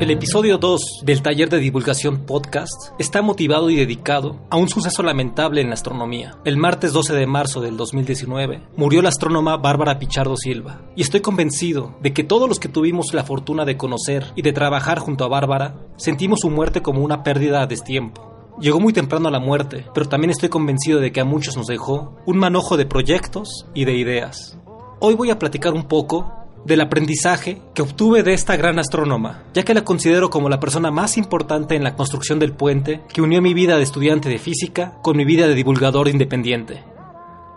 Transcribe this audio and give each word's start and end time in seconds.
El 0.00 0.10
episodio 0.10 0.58
2 0.58 0.80
del 1.04 1.22
taller 1.22 1.48
de 1.48 1.58
divulgación 1.58 2.26
podcast 2.26 2.90
está 2.98 3.22
motivado 3.22 3.70
y 3.70 3.76
dedicado 3.76 4.40
a 4.50 4.56
un 4.56 4.68
suceso 4.68 5.04
lamentable 5.04 5.60
en 5.60 5.68
la 5.68 5.74
astronomía. 5.74 6.36
El 6.44 6.56
martes 6.56 6.92
12 6.92 7.14
de 7.14 7.26
marzo 7.26 7.60
del 7.60 7.76
2019 7.76 8.62
murió 8.76 9.00
la 9.00 9.10
astrónoma 9.10 9.56
Bárbara 9.56 10.00
Pichardo 10.00 10.36
Silva 10.36 10.80
y 10.96 11.02
estoy 11.02 11.20
convencido 11.20 11.94
de 12.02 12.12
que 12.12 12.24
todos 12.24 12.48
los 12.48 12.58
que 12.58 12.68
tuvimos 12.68 13.14
la 13.14 13.22
fortuna 13.22 13.64
de 13.64 13.76
conocer 13.76 14.32
y 14.34 14.42
de 14.42 14.52
trabajar 14.52 14.98
junto 14.98 15.24
a 15.24 15.28
Bárbara 15.28 15.76
sentimos 15.96 16.40
su 16.40 16.50
muerte 16.50 16.82
como 16.82 17.04
una 17.04 17.22
pérdida 17.22 17.62
a 17.62 17.66
destiempo. 17.68 18.33
Llegó 18.60 18.78
muy 18.78 18.92
temprano 18.92 19.28
a 19.28 19.32
la 19.32 19.40
muerte, 19.40 19.86
pero 19.94 20.08
también 20.08 20.30
estoy 20.30 20.48
convencido 20.48 21.00
de 21.00 21.10
que 21.10 21.20
a 21.20 21.24
muchos 21.24 21.56
nos 21.56 21.66
dejó 21.66 22.16
un 22.24 22.38
manojo 22.38 22.76
de 22.76 22.86
proyectos 22.86 23.66
y 23.74 23.84
de 23.84 23.94
ideas. 23.94 24.58
Hoy 25.00 25.14
voy 25.14 25.30
a 25.30 25.38
platicar 25.38 25.74
un 25.74 25.88
poco 25.88 26.32
del 26.64 26.80
aprendizaje 26.80 27.60
que 27.74 27.82
obtuve 27.82 28.22
de 28.22 28.32
esta 28.32 28.56
gran 28.56 28.78
astrónoma, 28.78 29.42
ya 29.52 29.64
que 29.64 29.74
la 29.74 29.84
considero 29.84 30.30
como 30.30 30.48
la 30.48 30.60
persona 30.60 30.90
más 30.90 31.18
importante 31.18 31.74
en 31.74 31.82
la 31.82 31.96
construcción 31.96 32.38
del 32.38 32.52
puente 32.52 33.02
que 33.12 33.20
unió 33.20 33.42
mi 33.42 33.54
vida 33.54 33.76
de 33.76 33.82
estudiante 33.82 34.28
de 34.28 34.38
física 34.38 34.98
con 35.02 35.16
mi 35.16 35.24
vida 35.24 35.48
de 35.48 35.54
divulgador 35.54 36.08
independiente. 36.08 36.84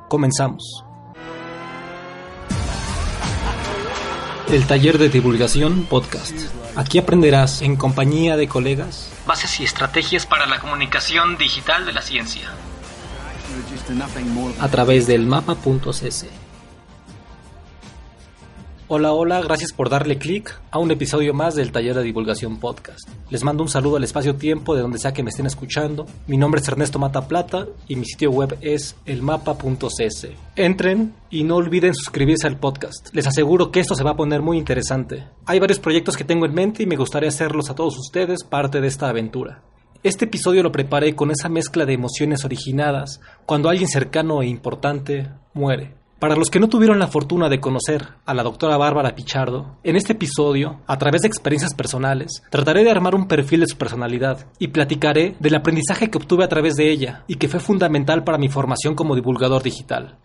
Comenzamos. 0.09 0.83
El 4.51 4.65
taller 4.65 4.97
de 4.97 5.09
divulgación 5.09 5.85
podcast. 5.89 6.56
Aquí 6.77 6.99
aprenderás, 6.99 7.63
en 7.63 7.75
compañía 7.75 8.37
de 8.37 8.47
colegas, 8.47 9.09
bases 9.25 9.59
y 9.59 9.63
estrategias 9.63 10.27
para 10.27 10.45
la 10.45 10.59
comunicación 10.59 11.35
digital 11.35 11.87
de 11.87 11.91
la 11.91 12.03
ciencia 12.03 12.51
a 14.59 14.67
través 14.67 15.07
del 15.07 15.25
mapa.cc. 15.25 16.46
Hola, 18.89 19.11
hola, 19.11 19.41
gracias 19.41 19.73
por 19.73 19.89
darle 19.89 20.17
clic 20.17 20.61
a 20.71 20.79
un 20.79 20.91
episodio 20.91 21.33
más 21.33 21.55
del 21.55 21.73
Taller 21.73 21.93
de 21.93 22.03
Divulgación 22.03 22.57
Podcast. 22.57 23.05
Les 23.29 23.43
mando 23.43 23.61
un 23.61 23.67
saludo 23.67 23.97
al 23.97 24.05
espacio-tiempo 24.05 24.75
de 24.75 24.81
donde 24.81 24.97
sea 24.97 25.11
que 25.11 25.23
me 25.23 25.29
estén 25.29 25.45
escuchando. 25.45 26.05
Mi 26.25 26.37
nombre 26.37 26.61
es 26.61 26.67
Ernesto 26.69 26.97
Mata 26.97 27.27
Plata 27.27 27.67
y 27.89 27.97
mi 27.97 28.05
sitio 28.05 28.31
web 28.31 28.57
es 28.61 28.95
elmapa.cc. 29.05 30.37
Entren 30.55 31.13
y 31.29 31.43
no 31.43 31.57
olviden 31.57 31.93
suscribirse 31.93 32.47
al 32.47 32.59
podcast. 32.59 33.09
Les 33.11 33.27
aseguro 33.27 33.71
que 33.71 33.81
esto 33.81 33.93
se 33.93 34.05
va 34.05 34.11
a 34.11 34.15
poner 34.15 34.41
muy 34.41 34.57
interesante. 34.57 35.27
Hay 35.45 35.59
varios 35.59 35.79
proyectos 35.79 36.15
que 36.15 36.23
tengo 36.23 36.45
en 36.45 36.53
mente 36.53 36.83
y 36.83 36.85
me 36.85 36.95
gustaría 36.95 37.27
hacerlos 37.27 37.69
a 37.69 37.75
todos 37.75 37.97
ustedes 37.97 38.45
parte 38.45 38.79
de 38.79 38.87
esta 38.87 39.09
aventura. 39.09 39.63
Este 40.01 40.23
episodio 40.23 40.63
lo 40.63 40.71
preparé 40.71 41.13
con 41.13 41.29
esa 41.31 41.49
mezcla 41.49 41.85
de 41.85 41.91
emociones 41.91 42.45
originadas 42.45 43.19
cuando 43.45 43.67
alguien 43.67 43.89
cercano 43.89 44.41
e 44.41 44.47
importante 44.47 45.29
muere. 45.53 45.97
Para 46.19 46.35
los 46.35 46.49
que 46.49 46.59
no 46.59 46.67
tuvieron 46.67 46.97
la 46.97 47.05
fortuna 47.05 47.47
de 47.47 47.59
conocer 47.59 48.07
a 48.25 48.33
la 48.33 48.41
doctora 48.41 48.75
Bárbara 48.75 49.13
Pichardo, 49.13 49.77
en 49.83 49.95
este 49.95 50.13
episodio, 50.13 50.81
a 50.87 50.97
través 50.97 51.21
de 51.21 51.27
experiencias 51.27 51.75
personales, 51.75 52.41
trataré 52.49 52.83
de 52.83 52.89
armar 52.89 53.13
un 53.13 53.27
perfil 53.27 53.59
de 53.59 53.67
su 53.67 53.77
personalidad 53.77 54.47
y 54.57 54.69
platicaré 54.69 55.35
del 55.39 55.53
aprendizaje 55.53 56.09
que 56.09 56.17
obtuve 56.17 56.43
a 56.43 56.49
través 56.49 56.75
de 56.75 56.89
ella 56.89 57.23
y 57.27 57.35
que 57.35 57.47
fue 57.47 57.59
fundamental 57.59 58.23
para 58.23 58.39
mi 58.39 58.49
formación 58.49 58.95
como 58.95 59.13
divulgador 59.13 59.61
digital. 59.61 60.17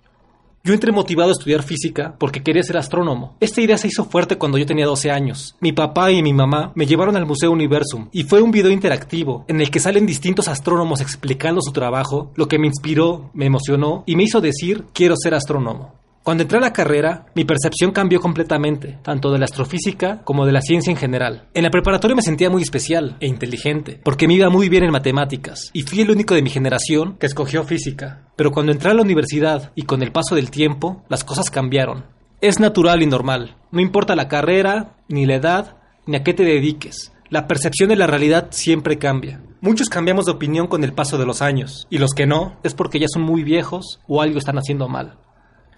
Yo 0.65 0.73
entré 0.73 0.93
motivado 0.93 1.31
a 1.31 1.33
estudiar 1.33 1.65
física 1.65 2.15
porque 2.17 2.41
quería 2.41 2.63
ser 2.63 2.77
astrónomo. 2.77 3.37
Esta 3.41 3.61
idea 3.61 3.77
se 3.77 3.89
hizo 3.89 4.05
fuerte 4.05 4.39
cuando 4.39 4.59
yo 4.59 4.67
tenía 4.67 4.87
12 4.87 5.11
años. 5.11 5.57
Mi 5.59 5.73
papá 5.73 6.13
y 6.13 6.23
mi 6.23 6.33
mamá 6.33 6.71
me 6.77 6.87
llevaron 6.87 7.17
al 7.17 7.27
Museo 7.27 7.51
Universum 7.51 8.09
y 8.13 8.23
fue 8.23 8.43
un 8.43 8.53
video 8.53 8.71
interactivo 8.71 9.45
en 9.49 9.61
el 9.61 9.73
que 9.73 9.81
salen 9.81 10.07
distintos 10.07 10.47
astrónomos 10.47 11.01
explicando 11.01 11.61
su 11.63 11.73
trabajo, 11.73 12.31
lo 12.37 12.47
que 12.47 12.61
me 12.61 12.69
inspiró, 12.69 13.31
me 13.35 13.47
emocionó 13.47 14.05
y 14.07 14.15
me 14.15 14.23
hizo 14.23 14.41
decir 14.41 14.85
quiero 14.93 15.17
ser 15.17 15.35
astrónomo. 15.35 16.02
Cuando 16.23 16.45
entré 16.45 16.59
a 16.59 16.61
la 16.61 16.73
carrera, 16.73 17.27
mi 17.35 17.45
percepción 17.45 17.91
cambió 17.91 18.21
completamente, 18.21 18.97
tanto 19.03 19.33
de 19.33 19.41
la 19.41 19.45
astrofísica 19.45 20.23
como 20.23 20.47
de 20.47 20.53
la 20.53 20.61
ciencia 20.61 20.93
en 20.93 20.97
general. 20.97 21.49
En 21.53 21.65
la 21.65 21.71
preparatoria 21.71 22.15
me 22.15 22.23
sentía 22.23 22.49
muy 22.49 22.63
especial 22.63 23.17
e 23.19 23.27
inteligente, 23.27 24.01
porque 24.05 24.29
me 24.29 24.35
iba 24.35 24.49
muy 24.49 24.69
bien 24.69 24.85
en 24.85 24.93
matemáticas, 24.93 25.71
y 25.73 25.83
fui 25.83 26.01
el 26.01 26.13
único 26.13 26.37
de 26.37 26.43
mi 26.43 26.51
generación 26.51 27.17
que 27.19 27.27
escogió 27.27 27.65
física. 27.65 28.29
Pero 28.37 28.53
cuando 28.53 28.71
entré 28.71 28.93
a 28.93 28.95
la 28.95 29.03
universidad 29.03 29.73
y 29.75 29.83
con 29.83 30.01
el 30.01 30.13
paso 30.13 30.37
del 30.37 30.53
tiempo, 30.53 31.03
las 31.09 31.25
cosas 31.25 31.51
cambiaron. 31.51 32.05
Es 32.41 32.61
natural 32.61 33.03
y 33.03 33.07
normal, 33.07 33.57
no 33.73 33.81
importa 33.81 34.15
la 34.15 34.29
carrera, 34.29 34.95
ni 35.09 35.27
la 35.27 35.35
edad, 35.35 35.77
ni 36.07 36.15
a 36.15 36.23
qué 36.23 36.35
te 36.35 36.45
dediques. 36.45 37.13
La 37.31 37.49
percepción 37.49 37.89
de 37.89 37.97
la 37.97 38.07
realidad 38.07 38.49
siempre 38.51 38.97
cambia. 38.97 39.41
Muchos 39.61 39.89
cambiamos 39.89 40.27
de 40.27 40.33
opinión 40.33 40.69
con 40.69 40.85
el 40.85 40.93
paso 40.93 41.19
de 41.19 41.27
los 41.27 41.43
años, 41.43 41.89
y 41.91 41.99
los 41.99 42.13
que 42.13 42.27
no 42.27 42.59
es 42.63 42.75
porque 42.75 43.01
ya 43.01 43.09
son 43.09 43.23
muy 43.23 43.43
viejos 43.43 44.01
o 44.07 44.23
algo 44.23 44.39
están 44.39 44.59
haciendo 44.59 44.89
mal. 44.89 45.19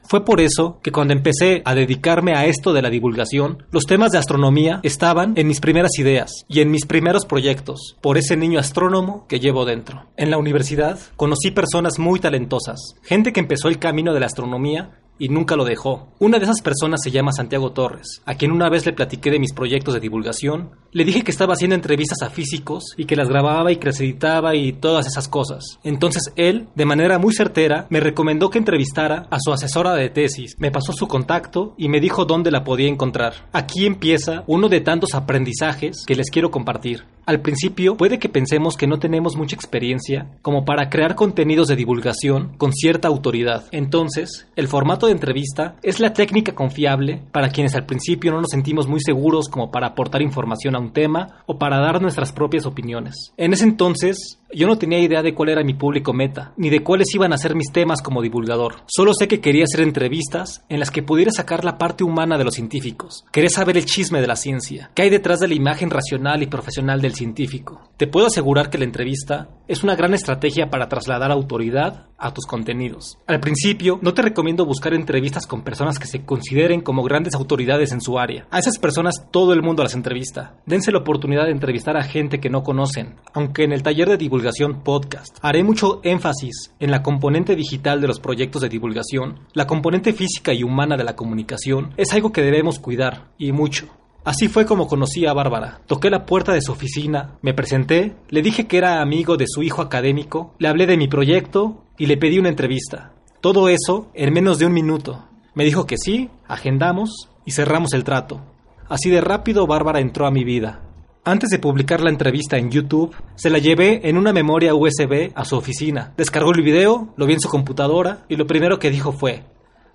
Fue 0.07 0.25
por 0.25 0.41
eso 0.41 0.79
que 0.83 0.93
cuando 0.93 1.15
empecé 1.15 1.63
a 1.65 1.75
dedicarme 1.75 2.35
a 2.35 2.47
esto 2.47 2.73
de 2.73 2.83
la 2.83 2.91
divulgación, 2.91 3.65
los 3.71 3.85
temas 3.85 4.11
de 4.13 4.19
astronomía 4.19 4.81
estaban 4.83 5.33
en 5.37 5.47
mis 5.47 5.61
primeras 5.61 5.99
ideas 5.99 6.45
y 6.49 6.61
en 6.61 6.71
mis 6.71 6.87
primeros 6.87 7.25
proyectos, 7.25 7.97
por 8.01 8.19
ese 8.19 8.37
niño 8.37 8.59
astrónomo 8.59 9.27
que 9.29 9.41
llevo 9.41 9.65
dentro. 9.65 10.07
En 10.17 10.31
la 10.31 10.39
universidad 10.39 10.99
conocí 11.17 11.51
personas 11.51 11.99
muy 11.99 12.21
talentosas, 12.21 12.95
gente 13.03 13.33
que 13.33 13.41
empezó 13.41 13.69
el 13.69 13.79
camino 13.79 14.13
de 14.13 14.21
la 14.21 14.27
astronomía 14.27 14.91
y 15.19 15.29
nunca 15.29 15.57
lo 15.57 15.65
dejó. 15.65 16.09
Una 16.19 16.39
de 16.39 16.45
esas 16.45 16.63
personas 16.63 17.01
se 17.03 17.11
llama 17.11 17.33
Santiago 17.33 17.73
Torres, 17.73 18.23
a 18.25 18.35
quien 18.35 18.53
una 18.53 18.69
vez 18.69 18.87
le 18.87 18.93
platiqué 18.93 19.31
de 19.31 19.39
mis 19.39 19.53
proyectos 19.53 19.95
de 19.95 20.01
divulgación. 20.01 20.71
Le 20.93 21.05
dije 21.05 21.23
que 21.23 21.31
estaba 21.31 21.55
haciendo 21.55 21.75
entrevistas 21.75 22.23
a 22.23 22.31
físicos 22.31 22.95
y 22.97 23.05
que 23.05 23.17
las 23.17 23.29
grababa 23.29 23.73
y 23.73 23.77
que 23.77 23.87
las 23.87 24.01
y 24.01 24.73
todas 24.73 25.07
esas 25.07 25.29
cosas. 25.29 25.79
Entonces 25.83 26.33
él, 26.37 26.69
de 26.75 26.85
manera 26.85 27.19
muy 27.19 27.35
certera, 27.35 27.87
me 27.91 28.01
recomendó 28.01 28.51
que 28.51 28.59
entrevistara 28.59 29.27
a 29.31 29.39
su 29.41 29.53
asesora 29.53 29.95
de 29.95 30.11
tesis. 30.11 30.57
Me 30.59 30.71
pasó 30.71 30.93
su 30.93 31.09
contacto 31.09 31.75
y 31.77 31.89
me 31.89 32.01
dijo 32.01 32.25
dónde 32.25 32.51
la 32.51 32.65
podía 32.65 32.89
encontrar. 32.89 33.49
Aquí 33.53 33.87
empieza 33.87 34.45
uno 34.47 34.69
de 34.69 34.81
tantos 34.81 35.15
aprendizajes 35.15 36.05
que 36.07 36.17
les 36.17 36.31
quiero 36.31 36.51
compartir. 36.51 37.05
Al 37.27 37.41
principio 37.41 37.97
puede 37.97 38.19
que 38.19 38.29
pensemos 38.29 38.77
que 38.77 38.87
no 38.87 38.99
tenemos 38.99 39.37
mucha 39.37 39.57
experiencia 39.57 40.27
como 40.43 40.65
para 40.65 40.91
crear 40.91 41.15
contenidos 41.15 41.69
de 41.69 41.77
divulgación 41.77 42.53
con 42.59 42.73
cierta 42.73 43.09
autoridad. 43.09 43.65
Entonces, 43.73 44.47
el 44.57 44.69
formato 44.69 45.07
de 45.07 45.13
entrevista 45.13 45.77
es 45.83 46.01
la 46.01 46.13
técnica 46.13 46.55
confiable 46.55 47.23
para 47.33 47.49
quienes 47.49 47.75
al 47.75 47.87
principio 47.87 48.31
no 48.31 48.41
nos 48.41 48.51
sentimos 48.51 48.89
muy 48.89 49.01
seguros 49.01 49.49
como 49.49 49.71
para 49.71 49.89
aportar 49.89 50.21
información 50.21 50.77
a 50.77 50.81
un 50.81 50.93
tema 50.93 51.43
o 51.47 51.59
para 51.59 51.79
dar 51.79 52.03
nuestras 52.03 52.33
propias 52.33 52.67
opiniones. 52.67 53.33
En 53.39 53.55
ese 53.55 53.65
entonces, 53.65 54.39
yo 54.55 54.67
no 54.67 54.79
tenía 54.79 55.01
idea 55.01 55.23
de 55.23 55.35
cuál 55.35 55.51
era 55.51 55.65
mi 55.65 55.75
público 55.75 56.13
meta, 56.13 56.53
ni 56.57 56.71
de 56.71 56.83
cuáles 56.83 57.15
iban 57.15 57.33
a 57.33 57.39
ser 57.39 57.55
mis 57.55 57.73
temas 57.73 58.03
como 58.03 58.23
divulgador. 58.23 58.77
Solo 58.87 59.13
sé 59.15 59.29
que 59.29 59.41
quería 59.41 59.65
hacer 59.65 59.81
entrevistas 59.81 60.65
en 60.69 60.81
las 60.81 60.91
que 60.91 61.03
pudiera 61.03 61.31
sacar 61.31 61.65
la 61.65 61.79
parte 61.79 62.05
humana 62.05 62.39
de 62.39 62.45
los 62.45 62.55
científicos. 62.55 63.25
Quería 63.33 63.51
saber 63.51 63.77
el 63.77 63.85
chisme 63.85 64.21
de 64.21 64.27
la 64.27 64.37
ciencia, 64.37 64.91
qué 64.95 65.03
hay 65.03 65.11
detrás 65.11 65.41
de 65.41 65.49
la 65.49 65.55
imagen 65.55 65.91
racional 65.91 66.43
y 66.43 66.47
profesional 66.47 67.01
del 67.01 67.15
científico. 67.15 67.83
Te 67.97 68.07
puedo 68.07 68.27
asegurar 68.27 68.71
que 68.71 68.79
la 68.79 68.85
entrevista 68.85 69.49
es 69.67 69.83
una 69.83 69.97
gran 69.97 70.15
estrategia 70.15 70.71
para 70.71 70.89
trasladar 70.89 71.31
autoridad 71.31 72.07
a 72.19 72.33
tus 72.33 72.47
contenidos. 72.47 73.19
Al 73.27 73.41
principio, 73.41 73.99
no 74.03 74.15
te 74.15 74.23
recomiendo 74.23 74.65
buscar 74.65 74.95
entrevistas 74.95 75.47
con 75.47 75.63
personas 75.63 75.99
que 75.99 76.07
se 76.07 76.25
consideren 76.25 76.81
como 76.81 77.03
grandes 77.03 77.35
autoridades 77.35 77.93
en 77.93 78.01
su 78.01 78.19
área. 78.19 78.47
A 78.51 78.59
esas 78.59 78.79
personas 78.79 79.27
todo 79.31 79.53
el 79.53 79.63
mundo 79.63 79.83
las 79.83 79.95
entrevista. 79.95 80.57
Dense 80.67 80.93
la 80.93 80.99
oportunidad 80.99 81.45
de 81.45 81.53
entrevistar 81.53 81.97
a 81.97 82.03
gente 82.03 82.41
que 82.41 82.51
no 82.51 82.63
conocen, 82.63 83.17
aunque 83.33 83.65
en 83.65 83.73
el 83.73 83.83
taller 83.83 84.09
de 84.09 84.17
divulgación 84.17 84.83
podcast. 84.83 85.39
Haré 85.43 85.65
mucho 85.65 86.01
énfasis 86.03 86.75
en 86.79 86.91
la 86.91 87.03
componente 87.03 87.57
digital 87.57 88.01
de 88.01 88.09
los 88.09 88.21
proyectos 88.21 88.63
de 88.63 88.69
divulgación. 88.69 89.41
La 89.53 89.67
componente 89.67 90.13
física 90.13 90.53
y 90.53 90.63
humana 90.63 90.97
de 90.97 91.05
la 91.05 91.17
comunicación 91.17 91.95
es 91.97 92.13
algo 92.13 92.33
que 92.33 92.43
debemos 92.43 92.79
cuidar, 92.79 93.29
y 93.39 93.53
mucho. 93.53 93.89
Así 94.25 94.49
fue 94.49 94.65
como 94.65 94.87
conocí 94.87 95.27
a 95.27 95.35
Bárbara. 95.35 95.81
Toqué 95.87 96.09
la 96.09 96.25
puerta 96.25 96.53
de 96.55 96.63
su 96.63 96.73
oficina, 96.73 97.37
me 97.43 97.53
presenté, 97.53 98.15
le 98.31 98.41
dije 98.41 98.67
que 98.67 98.79
era 98.79 99.03
amigo 99.03 99.37
de 99.37 99.45
su 99.47 99.63
hijo 99.63 99.83
académico, 99.83 100.55
le 100.59 100.69
hablé 100.69 100.87
de 100.87 100.97
mi 100.97 101.09
proyecto 101.09 101.85
y 101.99 102.07
le 102.07 102.17
pedí 102.17 102.39
una 102.39 102.49
entrevista. 102.49 103.13
Todo 103.43 103.69
eso 103.69 104.09
en 104.15 104.33
menos 104.33 104.59
de 104.59 104.65
un 104.65 104.73
minuto. 104.73 105.27
Me 105.55 105.65
dijo 105.65 105.85
que 105.87 105.99
sí, 105.99 106.31
agendamos 106.49 107.29
y 107.45 107.51
cerramos 107.51 107.93
el 107.93 108.03
trato. 108.03 108.41
Así 108.89 109.11
de 109.11 109.21
rápido 109.21 109.67
Bárbara 109.67 110.01
entró 110.01 110.27
a 110.27 110.31
mi 110.31 110.43
vida. 110.43 110.81
Antes 111.27 111.51
de 111.51 111.59
publicar 111.59 112.01
la 112.01 112.11
entrevista 112.11 112.57
en 112.57 112.71
YouTube, 112.71 113.15
se 113.35 113.51
la 113.51 113.59
llevé 113.59 114.09
en 114.09 114.17
una 114.17 114.33
memoria 114.33 114.75
USB 114.75 115.33
a 115.35 115.45
su 115.45 115.57
oficina. 115.57 116.15
Descargó 116.17 116.53
el 116.53 116.63
video, 116.63 117.13
lo 117.17 117.27
vi 117.27 117.35
en 117.35 117.41
su 117.41 117.49
computadora 117.49 118.25
y 118.29 118.37
lo 118.37 118.47
primero 118.47 118.79
que 118.79 118.91
dijo 118.91 119.13
fue, 119.13 119.43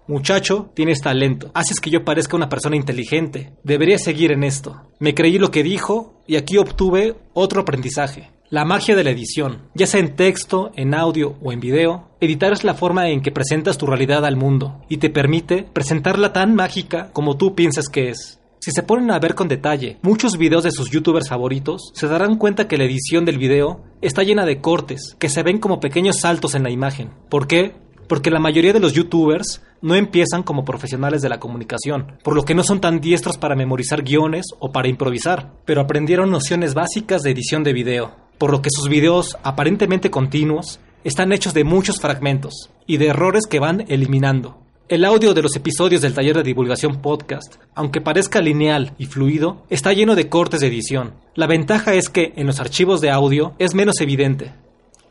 Muchacho, 0.09 0.71
tienes 0.73 1.01
talento. 1.01 1.51
Haces 1.53 1.79
que 1.79 1.91
yo 1.91 2.03
parezca 2.03 2.35
una 2.35 2.49
persona 2.49 2.75
inteligente. 2.75 3.53
Debería 3.63 3.99
seguir 3.99 4.31
en 4.31 4.43
esto. 4.43 4.81
Me 4.97 5.13
creí 5.13 5.37
lo 5.37 5.51
que 5.51 5.61
dijo 5.61 6.23
y 6.25 6.35
aquí 6.35 6.57
obtuve 6.57 7.15
otro 7.33 7.61
aprendizaje. 7.61 8.31
La 8.49 8.65
magia 8.65 8.95
de 8.95 9.03
la 9.03 9.11
edición, 9.11 9.69
ya 9.75 9.85
sea 9.85 9.99
en 9.99 10.15
texto, 10.15 10.71
en 10.75 10.95
audio 10.95 11.35
o 11.43 11.51
en 11.51 11.59
video, 11.59 12.09
editar 12.19 12.51
es 12.51 12.63
la 12.63 12.73
forma 12.73 13.07
en 13.09 13.21
que 13.21 13.31
presentas 13.31 13.77
tu 13.77 13.85
realidad 13.85 14.25
al 14.25 14.35
mundo 14.35 14.81
y 14.89 14.97
te 14.97 15.11
permite 15.11 15.61
presentarla 15.61 16.33
tan 16.33 16.55
mágica 16.55 17.11
como 17.13 17.37
tú 17.37 17.53
piensas 17.53 17.87
que 17.87 18.09
es. 18.09 18.39
Si 18.61 18.71
se 18.71 18.83
ponen 18.83 19.09
a 19.11 19.19
ver 19.19 19.35
con 19.35 19.47
detalle 19.47 19.99
muchos 20.01 20.37
videos 20.37 20.63
de 20.63 20.71
sus 20.71 20.89
youtubers 20.89 21.29
favoritos, 21.29 21.91
se 21.93 22.07
darán 22.07 22.35
cuenta 22.35 22.67
que 22.67 22.77
la 22.77 22.83
edición 22.83 23.23
del 23.23 23.37
video 23.37 23.83
está 24.01 24.23
llena 24.23 24.45
de 24.45 24.59
cortes, 24.59 25.15
que 25.17 25.29
se 25.29 25.43
ven 25.43 25.59
como 25.59 25.79
pequeños 25.79 26.19
saltos 26.19 26.55
en 26.55 26.63
la 26.63 26.71
imagen. 26.71 27.11
¿Por 27.29 27.47
qué? 27.47 27.75
Porque 28.09 28.31
la 28.31 28.39
mayoría 28.39 28.73
de 28.73 28.79
los 28.79 28.93
youtubers 28.93 29.61
no 29.81 29.95
empiezan 29.95 30.41
como 30.41 30.65
profesionales 30.65 31.21
de 31.21 31.29
la 31.29 31.39
comunicación, 31.39 32.17
por 32.23 32.35
lo 32.35 32.43
que 32.43 32.55
no 32.55 32.63
son 32.63 32.81
tan 32.81 32.99
diestros 32.99 33.37
para 33.37 33.55
memorizar 33.55 34.01
guiones 34.01 34.47
o 34.57 34.71
para 34.71 34.89
improvisar, 34.89 35.53
pero 35.63 35.79
aprendieron 35.79 36.31
nociones 36.31 36.73
básicas 36.73 37.21
de 37.21 37.31
edición 37.31 37.63
de 37.63 37.71
video, 37.71 38.15
por 38.39 38.51
lo 38.51 38.63
que 38.63 38.71
sus 38.71 38.89
videos 38.89 39.37
aparentemente 39.43 40.09
continuos 40.09 40.79
están 41.03 41.31
hechos 41.31 41.53
de 41.53 41.63
muchos 41.63 42.01
fragmentos 42.01 42.71
y 42.87 42.97
de 42.97 43.07
errores 43.07 43.45
que 43.45 43.59
van 43.59 43.85
eliminando. 43.87 44.57
El 44.89 45.05
audio 45.05 45.35
de 45.35 45.43
los 45.43 45.55
episodios 45.55 46.01
del 46.01 46.15
taller 46.15 46.35
de 46.35 46.41
divulgación 46.41 47.03
podcast, 47.03 47.57
aunque 47.75 48.01
parezca 48.01 48.41
lineal 48.41 48.95
y 48.97 49.05
fluido, 49.05 49.63
está 49.69 49.93
lleno 49.93 50.15
de 50.15 50.29
cortes 50.29 50.61
de 50.61 50.67
edición. 50.67 51.13
La 51.35 51.45
ventaja 51.45 51.93
es 51.93 52.09
que 52.09 52.33
en 52.35 52.47
los 52.47 52.59
archivos 52.59 53.01
de 53.01 53.11
audio 53.11 53.53
es 53.59 53.75
menos 53.75 54.01
evidente. 54.01 54.51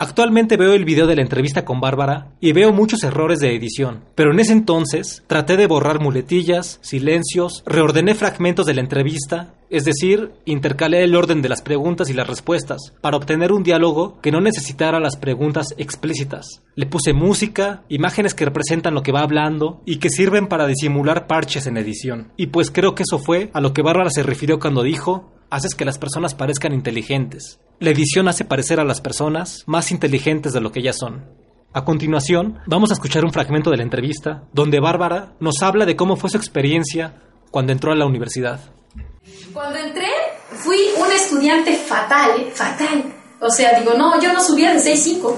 Actualmente 0.00 0.56
veo 0.56 0.74
el 0.74 0.84
video 0.84 1.08
de 1.08 1.16
la 1.16 1.22
entrevista 1.22 1.64
con 1.64 1.80
Bárbara 1.80 2.28
y 2.40 2.52
veo 2.52 2.72
muchos 2.72 3.02
errores 3.02 3.40
de 3.40 3.56
edición, 3.56 4.04
pero 4.14 4.30
en 4.30 4.38
ese 4.38 4.52
entonces 4.52 5.24
traté 5.26 5.56
de 5.56 5.66
borrar 5.66 6.00
muletillas, 6.00 6.78
silencios, 6.82 7.64
reordené 7.66 8.14
fragmentos 8.14 8.64
de 8.66 8.74
la 8.74 8.80
entrevista, 8.80 9.54
es 9.70 9.84
decir, 9.84 10.30
intercalé 10.44 11.02
el 11.02 11.16
orden 11.16 11.42
de 11.42 11.48
las 11.48 11.62
preguntas 11.62 12.10
y 12.10 12.12
las 12.12 12.28
respuestas 12.28 12.94
para 13.00 13.16
obtener 13.16 13.50
un 13.50 13.64
diálogo 13.64 14.20
que 14.20 14.30
no 14.30 14.40
necesitara 14.40 15.00
las 15.00 15.16
preguntas 15.16 15.74
explícitas. 15.78 16.62
Le 16.76 16.86
puse 16.86 17.12
música, 17.12 17.82
imágenes 17.88 18.34
que 18.34 18.44
representan 18.44 18.94
lo 18.94 19.02
que 19.02 19.10
va 19.10 19.22
hablando 19.22 19.82
y 19.84 19.96
que 19.96 20.10
sirven 20.10 20.46
para 20.46 20.68
disimular 20.68 21.26
parches 21.26 21.66
en 21.66 21.76
edición. 21.76 22.28
Y 22.36 22.46
pues 22.46 22.70
creo 22.70 22.94
que 22.94 23.02
eso 23.02 23.18
fue 23.18 23.50
a 23.52 23.60
lo 23.60 23.72
que 23.72 23.82
Bárbara 23.82 24.10
se 24.10 24.22
refirió 24.22 24.60
cuando 24.60 24.84
dijo, 24.84 25.32
haces 25.50 25.74
que 25.74 25.84
las 25.84 25.98
personas 25.98 26.34
parezcan 26.34 26.72
inteligentes. 26.72 27.60
La 27.80 27.90
edición 27.90 28.28
hace 28.28 28.44
parecer 28.44 28.80
a 28.80 28.84
las 28.84 29.00
personas 29.00 29.62
más 29.66 29.90
inteligentes 29.90 30.52
de 30.52 30.60
lo 30.60 30.72
que 30.72 30.80
ellas 30.80 30.96
son. 30.98 31.26
A 31.72 31.84
continuación, 31.84 32.58
vamos 32.66 32.90
a 32.90 32.94
escuchar 32.94 33.24
un 33.24 33.32
fragmento 33.32 33.70
de 33.70 33.76
la 33.76 33.82
entrevista 33.82 34.44
donde 34.52 34.80
Bárbara 34.80 35.34
nos 35.38 35.62
habla 35.62 35.84
de 35.84 35.96
cómo 35.96 36.16
fue 36.16 36.30
su 36.30 36.36
experiencia 36.36 37.22
cuando 37.50 37.72
entró 37.72 37.92
a 37.92 37.94
la 37.94 38.06
universidad. 38.06 38.60
Cuando 39.52 39.78
entré, 39.78 40.08
fui 40.50 40.78
un 40.98 41.12
estudiante 41.12 41.74
fatal, 41.76 42.40
¿eh? 42.40 42.50
fatal. 42.52 43.04
O 43.40 43.50
sea, 43.50 43.78
digo, 43.78 43.94
no, 43.94 44.20
yo 44.20 44.32
no 44.32 44.42
subía 44.42 44.72
de 44.72 44.80
6.5. 44.80 45.34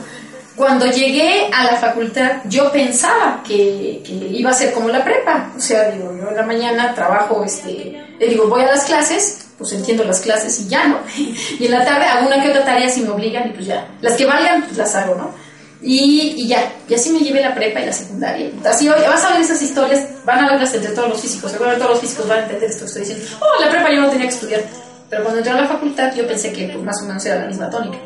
Cuando 0.56 0.86
llegué 0.86 1.50
a 1.52 1.64
la 1.64 1.76
facultad, 1.76 2.42
yo 2.46 2.70
pensaba 2.70 3.42
que, 3.46 4.02
que, 4.04 4.12
iba 4.12 4.50
a 4.50 4.54
ser 4.54 4.72
como 4.72 4.88
la 4.88 5.02
prepa. 5.04 5.52
O 5.56 5.60
sea, 5.60 5.90
digo, 5.90 6.14
yo 6.16 6.28
en 6.28 6.36
la 6.36 6.42
mañana 6.42 6.94
trabajo, 6.94 7.42
este, 7.44 8.00
digo, 8.18 8.48
voy 8.48 8.62
a 8.62 8.66
las 8.66 8.84
clases, 8.84 9.50
pues 9.60 9.74
entiendo 9.74 10.04
las 10.04 10.20
clases 10.20 10.58
y 10.58 10.68
ya, 10.68 10.88
¿no? 10.88 11.00
Y 11.58 11.66
en 11.66 11.70
la 11.70 11.84
tarde 11.84 12.06
hago 12.06 12.26
una 12.26 12.42
que 12.42 12.48
otra 12.48 12.64
tarea 12.64 12.88
si 12.88 13.02
me 13.02 13.10
obligan 13.10 13.50
y 13.50 13.52
pues 13.52 13.66
ya. 13.66 13.86
Las 14.00 14.14
que 14.16 14.24
valgan, 14.24 14.62
pues 14.64 14.78
las 14.78 14.94
hago, 14.94 15.14
¿no? 15.14 15.34
Y, 15.82 16.34
y 16.36 16.48
ya, 16.48 16.72
y 16.88 16.94
así 16.94 17.10
me 17.10 17.20
llevé 17.20 17.42
la 17.42 17.54
prepa 17.54 17.80
y 17.80 17.86
la 17.86 17.92
secundaria. 17.92 18.50
Así 18.64 18.88
vas 18.88 19.24
a 19.24 19.32
ver 19.32 19.42
esas 19.42 19.60
historias, 19.60 20.06
van 20.24 20.44
a 20.44 20.50
verlas 20.50 20.72
entre 20.74 20.92
todos 20.92 21.10
los 21.10 21.20
físicos, 21.20 21.52
seguramente 21.52 21.84
todos 21.84 21.96
los 21.96 22.00
físicos 22.00 22.26
van 22.26 22.38
a 22.38 22.42
entender 22.44 22.70
esto 22.70 22.80
que 22.80 22.86
estoy 22.86 23.02
diciendo. 23.02 23.24
Oh, 23.40 23.62
la 23.62 23.70
prepa 23.70 23.90
yo 23.92 24.00
no 24.00 24.08
tenía 24.08 24.28
que 24.28 24.34
estudiar. 24.34 24.62
Pero 25.10 25.22
cuando 25.22 25.38
entré 25.38 25.52
a 25.52 25.60
la 25.60 25.68
facultad 25.68 26.14
yo 26.14 26.26
pensé 26.26 26.52
que 26.52 26.68
pues, 26.68 26.82
más 26.82 27.02
o 27.02 27.06
menos 27.06 27.24
era 27.26 27.40
la 27.40 27.46
misma 27.46 27.68
tónica. 27.68 27.98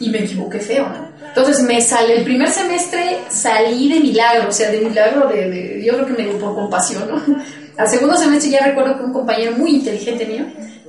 Y 0.00 0.08
me 0.08 0.18
equivoqué 0.20 0.58
feo, 0.58 0.88
¿no? 0.88 1.08
Entonces 1.28 1.62
me 1.62 1.80
sale, 1.82 2.16
el 2.16 2.24
primer 2.24 2.48
semestre 2.48 3.20
salí 3.28 3.92
de 3.92 4.00
milagro, 4.00 4.48
o 4.48 4.52
sea, 4.52 4.70
de 4.70 4.80
milagro, 4.80 5.28
de, 5.28 5.50
de 5.50 5.84
yo 5.84 5.94
creo 5.94 6.06
que 6.06 6.12
me 6.12 6.28
dio 6.28 6.38
por 6.38 6.54
compasión, 6.54 7.08
¿no? 7.08 7.22
Al 7.76 7.88
segundo 7.88 8.16
semestre 8.16 8.50
ya 8.50 8.60
recuerdo 8.64 8.96
que 8.96 9.04
un 9.04 9.12
compañero 9.12 9.52
muy 9.52 9.70
inteligente 9.70 10.26
mío 10.26 10.44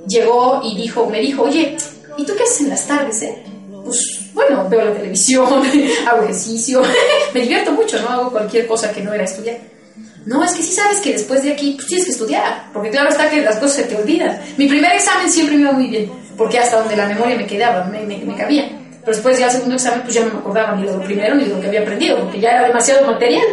llegó 0.08 0.60
y 0.62 0.76
dijo, 0.76 1.06
me 1.06 1.20
dijo, 1.20 1.42
oye, 1.42 1.76
¿y 2.16 2.24
tú 2.24 2.32
qué 2.36 2.42
haces 2.42 2.62
en 2.62 2.70
las 2.70 2.86
tardes, 2.86 3.22
eh? 3.22 3.42
Pues, 3.84 4.30
bueno, 4.34 4.68
veo 4.68 4.84
la 4.84 4.92
televisión, 4.92 5.46
hago 6.08 6.22
ejercicio, 6.22 6.82
me 7.34 7.40
divierto 7.40 7.72
mucho, 7.72 8.00
¿no? 8.02 8.08
Hago 8.08 8.30
cualquier 8.30 8.66
cosa 8.66 8.92
que 8.92 9.02
no 9.02 9.12
era 9.12 9.24
estudiar. 9.24 9.58
No, 10.24 10.42
es 10.42 10.52
que 10.52 10.62
sí 10.62 10.72
sabes 10.72 10.98
que 10.98 11.12
después 11.12 11.44
de 11.44 11.52
aquí 11.52 11.74
pues, 11.76 11.86
tienes 11.86 12.04
que 12.04 12.10
estudiar, 12.10 12.70
porque 12.72 12.90
claro 12.90 13.10
está 13.10 13.30
que 13.30 13.42
las 13.42 13.56
cosas 13.56 13.76
se 13.76 13.82
te 13.84 13.96
olvidan. 13.96 14.40
Mi 14.56 14.66
primer 14.66 14.92
examen 14.92 15.30
siempre 15.30 15.54
me 15.54 15.62
iba 15.62 15.72
muy 15.72 15.86
bien, 15.86 16.10
porque 16.36 16.58
hasta 16.58 16.80
donde 16.80 16.96
la 16.96 17.06
memoria 17.06 17.36
me 17.36 17.46
quedaba, 17.46 17.84
me, 17.84 18.00
me, 18.00 18.18
me 18.18 18.34
cabía. 18.34 18.68
Pero 19.06 19.16
después 19.16 19.38
ya 19.38 19.46
el 19.46 19.52
segundo 19.52 19.76
examen, 19.76 20.02
pues 20.02 20.14
ya 20.14 20.24
no 20.24 20.32
me 20.32 20.40
acordaba 20.40 20.74
ni 20.74 20.84
de 20.84 20.92
lo 20.92 21.04
primero 21.04 21.36
ni 21.36 21.44
de 21.44 21.50
lo 21.50 21.60
que 21.60 21.68
había 21.68 21.82
aprendido, 21.82 22.18
porque 22.18 22.40
ya 22.40 22.50
era 22.50 22.66
demasiado 22.66 23.06
material. 23.06 23.46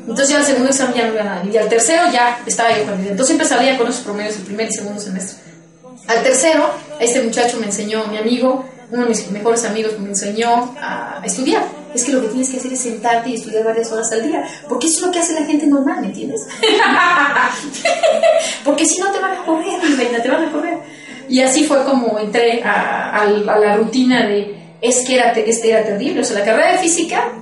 Entonces 0.00 0.28
ya 0.30 0.38
el 0.38 0.44
segundo 0.44 0.70
examen 0.70 0.94
ya 0.96 1.06
no 1.06 1.14
iba 1.14 1.22
nada. 1.22 1.44
Y 1.44 1.56
al 1.56 1.68
tercero 1.68 2.02
ya 2.12 2.40
estaba 2.44 2.76
yo 2.76 2.84
con 2.84 2.94
Entonces 2.94 3.26
siempre 3.26 3.46
salía 3.46 3.78
con 3.78 3.86
esos 3.86 4.02
promedios 4.02 4.36
el 4.36 4.42
primer 4.42 4.68
y 4.68 4.72
segundo 4.72 5.00
semestre. 5.00 5.38
Al 6.08 6.22
tercero, 6.22 6.70
este 7.00 7.22
muchacho 7.22 7.58
me 7.58 7.66
enseñó, 7.66 8.06
mi 8.06 8.18
amigo, 8.18 8.64
uno 8.90 9.02
de 9.02 9.08
mis 9.08 9.30
mejores 9.30 9.64
amigos 9.64 9.98
me 9.98 10.08
enseñó 10.08 10.74
a 10.80 11.20
estudiar. 11.24 11.62
Es 11.94 12.04
que 12.04 12.12
lo 12.12 12.20
que 12.20 12.28
tienes 12.28 12.50
que 12.50 12.58
hacer 12.58 12.72
es 12.72 12.80
sentarte 12.80 13.30
y 13.30 13.34
estudiar 13.34 13.64
varias 13.64 13.90
horas 13.90 14.12
al 14.12 14.22
día. 14.22 14.44
Porque 14.68 14.86
eso 14.86 15.00
es 15.00 15.06
lo 15.06 15.12
que 15.12 15.18
hace 15.18 15.32
la 15.32 15.46
gente 15.46 15.66
normal, 15.66 16.02
¿me 16.02 16.08
entiendes? 16.08 16.46
porque 18.64 18.84
si 18.84 19.00
no 19.00 19.10
te 19.10 19.18
van 19.18 19.38
a 19.38 19.44
correr, 19.44 19.80
reina, 19.96 20.22
te 20.22 20.28
van 20.28 20.44
a 20.44 20.52
correr. 20.52 20.78
Y 21.28 21.40
así 21.40 21.64
fue 21.64 21.82
como 21.84 22.18
entré 22.18 22.62
a, 22.62 23.26
la 23.26 23.76
rutina 23.76 24.26
de, 24.26 24.76
es 24.80 25.04
que 25.06 25.14
era, 25.14 25.32
este 25.32 25.70
era 25.70 25.84
terrible. 25.84 26.20
O 26.20 26.24
sea, 26.24 26.38
la 26.38 26.44
carrera 26.44 26.72
de 26.72 26.78
física 26.78 27.32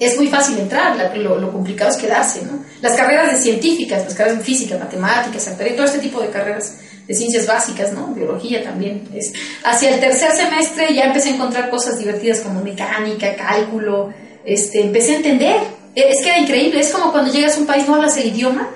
es 0.00 0.16
muy 0.16 0.26
fácil 0.26 0.58
entrar, 0.58 0.96
lo, 1.16 1.52
complicado 1.52 1.90
es 1.90 1.96
quedarse, 1.96 2.44
¿no? 2.44 2.64
Las 2.80 2.96
carreras 2.96 3.30
de 3.30 3.38
científicas, 3.38 4.04
las 4.04 4.14
carreras 4.14 4.38
de 4.38 4.44
física, 4.44 4.76
matemáticas, 4.76 5.46
actuaría, 5.46 5.76
todo 5.76 5.86
este 5.86 6.00
tipo 6.00 6.20
de 6.20 6.30
carreras 6.30 6.78
de 7.12 7.18
ciencias 7.18 7.46
básicas, 7.46 7.92
¿no? 7.92 8.08
Biología 8.08 8.62
también. 8.62 9.06
Es. 9.14 9.32
Hacia 9.64 9.94
el 9.94 10.00
tercer 10.00 10.32
semestre 10.32 10.94
ya 10.94 11.04
empecé 11.04 11.28
a 11.28 11.34
encontrar 11.34 11.68
cosas 11.68 11.98
divertidas 11.98 12.40
como 12.40 12.62
mecánica, 12.62 13.36
cálculo, 13.36 14.12
este, 14.44 14.80
empecé 14.80 15.12
a 15.12 15.16
entender. 15.16 15.60
Es 15.94 16.22
que 16.22 16.30
era 16.30 16.38
increíble, 16.38 16.80
es 16.80 16.90
como 16.90 17.12
cuando 17.12 17.30
llegas 17.30 17.56
a 17.56 17.60
un 17.60 17.66
país 17.66 17.86
no 17.86 17.96
hablas 17.96 18.16
el 18.16 18.28
idioma, 18.28 18.70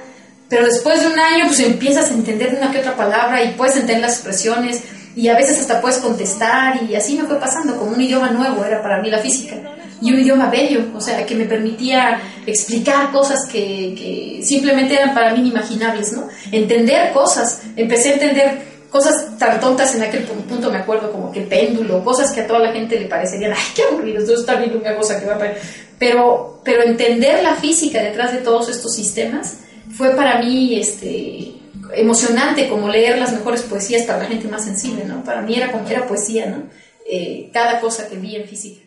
pero 0.50 0.66
después 0.66 1.00
de 1.00 1.06
un 1.06 1.18
año 1.18 1.46
pues 1.46 1.60
empiezas 1.60 2.10
a 2.10 2.14
entender 2.14 2.54
una 2.58 2.70
que 2.70 2.80
otra 2.80 2.94
palabra 2.94 3.42
y 3.42 3.54
puedes 3.54 3.76
entender 3.76 4.02
las 4.02 4.16
expresiones 4.16 4.82
y 5.16 5.28
a 5.28 5.34
veces 5.34 5.58
hasta 5.58 5.80
puedes 5.80 5.96
contestar 5.96 6.82
y 6.82 6.94
así 6.94 7.16
me 7.16 7.24
fue 7.24 7.40
pasando, 7.40 7.78
como 7.78 7.92
un 7.92 8.00
idioma 8.02 8.30
nuevo 8.30 8.62
era 8.66 8.82
para 8.82 9.00
mí 9.00 9.08
la 9.08 9.20
física 9.20 9.56
y 10.00 10.12
un 10.12 10.20
idioma 10.20 10.50
bello, 10.50 10.80
o 10.94 11.00
sea, 11.00 11.24
que 11.24 11.34
me 11.34 11.44
permitía 11.44 12.20
explicar 12.46 13.10
cosas 13.12 13.46
que, 13.50 14.40
simplemente 14.42 14.94
eran 14.94 15.14
para 15.14 15.32
mí 15.32 15.40
inimaginables, 15.40 16.12
¿no? 16.12 16.28
Entender 16.52 17.12
cosas, 17.12 17.62
empecé 17.76 18.10
a 18.10 18.12
entender 18.14 18.76
cosas 18.90 19.36
tan 19.38 19.58
tontas 19.60 19.94
en 19.94 20.02
aquel 20.02 20.24
punto, 20.24 20.70
me 20.70 20.78
acuerdo, 20.78 21.10
como 21.10 21.32
que 21.32 21.42
péndulo, 21.42 22.04
cosas 22.04 22.32
que 22.32 22.42
a 22.42 22.46
toda 22.46 22.60
la 22.60 22.72
gente 22.72 22.98
le 22.98 23.06
parecerían, 23.06 23.52
ay, 23.52 23.64
qué 23.74 23.82
aburrido, 23.82 24.20
esto 24.20 24.34
está 24.34 24.56
viendo 24.56 24.78
una 24.78 24.96
cosa 24.96 25.18
que 25.18 25.26
va 25.26 25.34
a... 25.34 25.54
Pero, 25.98 26.60
pero 26.64 26.82
entender 26.82 27.42
la 27.42 27.54
física 27.54 28.02
detrás 28.02 28.32
de 28.32 28.38
todos 28.38 28.68
estos 28.68 28.94
sistemas 28.94 29.58
fue 29.96 30.10
para 30.10 30.40
mí, 30.40 30.78
este 30.78 31.54
emocionante 31.94 32.68
como 32.68 32.88
leer 32.88 33.18
las 33.18 33.32
mejores 33.32 33.62
poesías 33.62 34.02
para 34.02 34.18
la 34.20 34.26
gente 34.26 34.48
más 34.48 34.64
sensible, 34.64 35.04
¿no? 35.04 35.22
Para 35.24 35.42
mí 35.42 35.54
era 35.54 35.70
como 35.72 35.88
era 35.88 36.06
poesía, 36.06 36.46
¿no? 36.46 36.64
Eh, 37.08 37.50
cada 37.52 37.80
cosa 37.80 38.08
que 38.08 38.16
vi 38.16 38.36
en 38.36 38.48
física. 38.48 38.85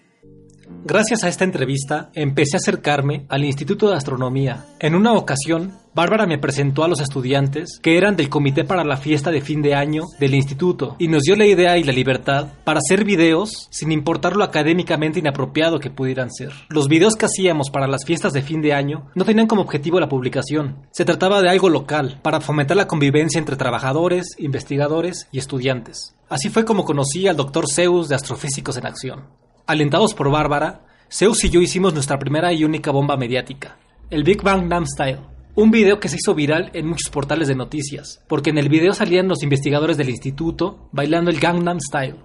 Gracias 0.86 1.24
a 1.24 1.28
esta 1.28 1.44
entrevista, 1.44 2.10
empecé 2.14 2.56
a 2.56 2.60
acercarme 2.60 3.26
al 3.30 3.44
Instituto 3.44 3.90
de 3.90 3.96
Astronomía. 3.96 4.66
En 4.80 4.96
una 4.96 5.14
ocasión, 5.14 5.74
Bárbara 5.94 6.26
me 6.26 6.38
presentó 6.38 6.84
a 6.84 6.88
los 6.88 7.02
estudiantes 7.02 7.80
que 7.82 7.98
eran 7.98 8.16
del 8.16 8.30
comité 8.30 8.64
para 8.64 8.86
la 8.86 8.96
fiesta 8.96 9.32
de 9.32 9.42
fin 9.42 9.62
de 9.62 9.76
año 9.76 10.04
del 10.20 10.34
instituto 10.34 10.96
y 10.98 11.10
nos 11.10 11.24
dio 11.24 11.36
la 11.36 11.46
idea 11.46 11.78
y 11.78 11.84
la 11.84 11.92
libertad 11.92 12.48
para 12.64 12.80
hacer 12.80 13.04
videos 13.04 13.68
sin 13.72 13.92
importar 13.92 14.38
lo 14.38 14.44
académicamente 14.46 15.20
inapropiado 15.20 15.80
que 15.80 15.90
pudieran 15.90 16.32
ser. 16.32 16.54
Los 16.70 16.88
videos 16.88 17.16
que 17.16 17.26
hacíamos 17.26 17.70
para 17.70 17.88
las 17.88 18.06
fiestas 18.06 18.32
de 18.32 18.42
fin 18.42 18.62
de 18.62 18.74
año 18.74 19.08
no 19.16 19.26
tenían 19.26 19.48
como 19.48 19.64
objetivo 19.64 20.00
la 20.00 20.10
publicación. 20.10 20.88
Se 20.92 21.06
trataba 21.06 21.42
de 21.42 21.50
algo 21.50 21.70
local, 21.70 22.20
para 22.22 22.40
fomentar 22.40 22.78
la 22.78 22.88
convivencia 22.88 23.40
entre 23.40 23.58
trabajadores, 23.58 24.36
investigadores 24.38 25.28
y 25.32 25.40
estudiantes. 25.40 26.16
Así 26.30 26.50
fue 26.50 26.64
como 26.64 26.86
conocí 26.86 27.28
al 27.28 27.36
doctor 27.36 27.66
Zeus 27.70 28.08
de 28.08 28.16
Astrofísicos 28.16 28.78
en 28.78 28.86
Acción. 28.86 29.49
Alentados 29.70 30.16
por 30.16 30.32
Bárbara, 30.32 30.82
Zeus 31.12 31.44
y 31.44 31.52
yo 31.52 31.62
hicimos 31.62 31.94
nuestra 31.94 32.18
primera 32.18 32.52
y 32.52 32.64
única 32.64 32.90
bomba 32.90 33.18
mediática, 33.18 33.78
el 34.10 34.24
Big 34.24 34.42
Bang 34.42 34.66
Nam 34.68 34.88
Style. 34.88 35.20
Un 35.54 35.70
video 35.70 36.00
que 36.00 36.10
se 36.10 36.16
hizo 36.16 36.34
viral 36.34 36.72
en 36.74 36.88
muchos 36.88 37.12
portales 37.12 37.48
de 37.48 37.54
noticias, 37.54 38.20
porque 38.28 38.50
en 38.50 38.58
el 38.58 38.68
video 38.68 38.94
salían 38.94 39.28
los 39.28 39.44
investigadores 39.44 39.96
del 39.96 40.10
instituto 40.10 40.90
bailando 40.92 41.30
el 41.30 41.40
Gangnam 41.40 41.78
Style. 41.80 42.16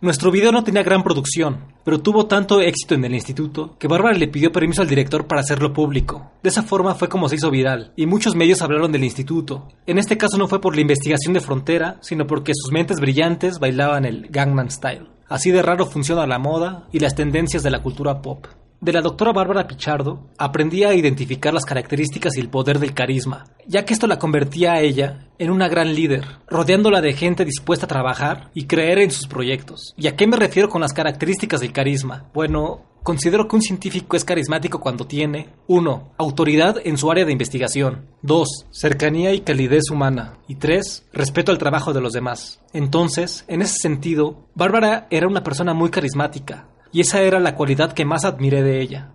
Nuestro 0.00 0.30
video 0.30 0.50
no 0.50 0.64
tenía 0.64 0.82
gran 0.82 1.02
producción, 1.02 1.74
pero 1.84 2.00
tuvo 2.00 2.24
tanto 2.24 2.62
éxito 2.62 2.94
en 2.94 3.04
el 3.04 3.12
instituto 3.12 3.76
que 3.78 3.86
Bárbara 3.86 4.16
le 4.16 4.28
pidió 4.28 4.50
permiso 4.50 4.80
al 4.80 4.88
director 4.88 5.26
para 5.26 5.42
hacerlo 5.42 5.74
público. 5.74 6.32
De 6.42 6.48
esa 6.48 6.62
forma 6.62 6.94
fue 6.94 7.10
como 7.10 7.28
se 7.28 7.36
hizo 7.36 7.50
viral, 7.50 7.92
y 7.96 8.06
muchos 8.06 8.34
medios 8.34 8.62
hablaron 8.62 8.92
del 8.92 9.04
instituto. 9.04 9.68
En 9.86 9.98
este 9.98 10.16
caso 10.16 10.38
no 10.38 10.48
fue 10.48 10.62
por 10.62 10.74
la 10.74 10.80
investigación 10.80 11.34
de 11.34 11.40
frontera, 11.40 11.98
sino 12.00 12.26
porque 12.26 12.52
sus 12.54 12.72
mentes 12.72 12.98
brillantes 12.98 13.58
bailaban 13.58 14.06
el 14.06 14.28
Gangnam 14.30 14.70
Style. 14.70 15.13
Así 15.28 15.50
de 15.50 15.62
raro 15.62 15.86
funciona 15.86 16.26
la 16.26 16.38
moda 16.38 16.88
y 16.92 16.98
las 16.98 17.14
tendencias 17.14 17.62
de 17.62 17.70
la 17.70 17.82
cultura 17.82 18.20
pop. 18.20 18.46
De 18.80 18.92
la 18.92 19.00
doctora 19.00 19.32
Bárbara 19.32 19.66
Pichardo 19.66 20.28
aprendí 20.36 20.84
a 20.84 20.92
identificar 20.92 21.54
las 21.54 21.64
características 21.64 22.36
y 22.36 22.40
el 22.40 22.50
poder 22.50 22.78
del 22.78 22.92
carisma, 22.92 23.46
ya 23.66 23.86
que 23.86 23.94
esto 23.94 24.06
la 24.06 24.18
convertía 24.18 24.72
a 24.72 24.80
ella 24.80 25.28
en 25.38 25.50
una 25.50 25.68
gran 25.68 25.94
líder, 25.94 26.26
rodeándola 26.46 27.00
de 27.00 27.14
gente 27.14 27.46
dispuesta 27.46 27.86
a 27.86 27.88
trabajar 27.88 28.50
y 28.52 28.66
creer 28.66 28.98
en 28.98 29.10
sus 29.10 29.26
proyectos. 29.26 29.94
¿Y 29.96 30.06
a 30.06 30.16
qué 30.16 30.26
me 30.26 30.36
refiero 30.36 30.68
con 30.68 30.82
las 30.82 30.92
características 30.92 31.60
del 31.60 31.72
carisma? 31.72 32.26
Bueno, 32.34 32.82
considero 33.04 33.46
que 33.46 33.54
un 33.54 33.62
científico 33.62 34.16
es 34.16 34.24
carismático 34.24 34.80
cuando 34.80 35.06
tiene 35.06 35.50
1. 35.68 36.14
Autoridad 36.16 36.78
en 36.84 36.96
su 36.96 37.10
área 37.10 37.24
de 37.24 37.32
investigación. 37.32 38.06
2. 38.22 38.66
Cercanía 38.72 39.32
y 39.34 39.42
calidez 39.42 39.90
humana. 39.92 40.38
Y 40.48 40.56
3. 40.56 41.10
Respeto 41.12 41.52
al 41.52 41.58
trabajo 41.58 41.92
de 41.92 42.00
los 42.00 42.14
demás. 42.14 42.60
Entonces, 42.72 43.44
en 43.46 43.62
ese 43.62 43.76
sentido, 43.80 44.48
Bárbara 44.54 45.06
era 45.10 45.28
una 45.28 45.44
persona 45.44 45.74
muy 45.74 45.90
carismática, 45.90 46.66
y 46.90 47.02
esa 47.02 47.20
era 47.22 47.38
la 47.38 47.54
cualidad 47.54 47.92
que 47.92 48.06
más 48.06 48.24
admiré 48.24 48.62
de 48.62 48.80
ella. 48.80 49.10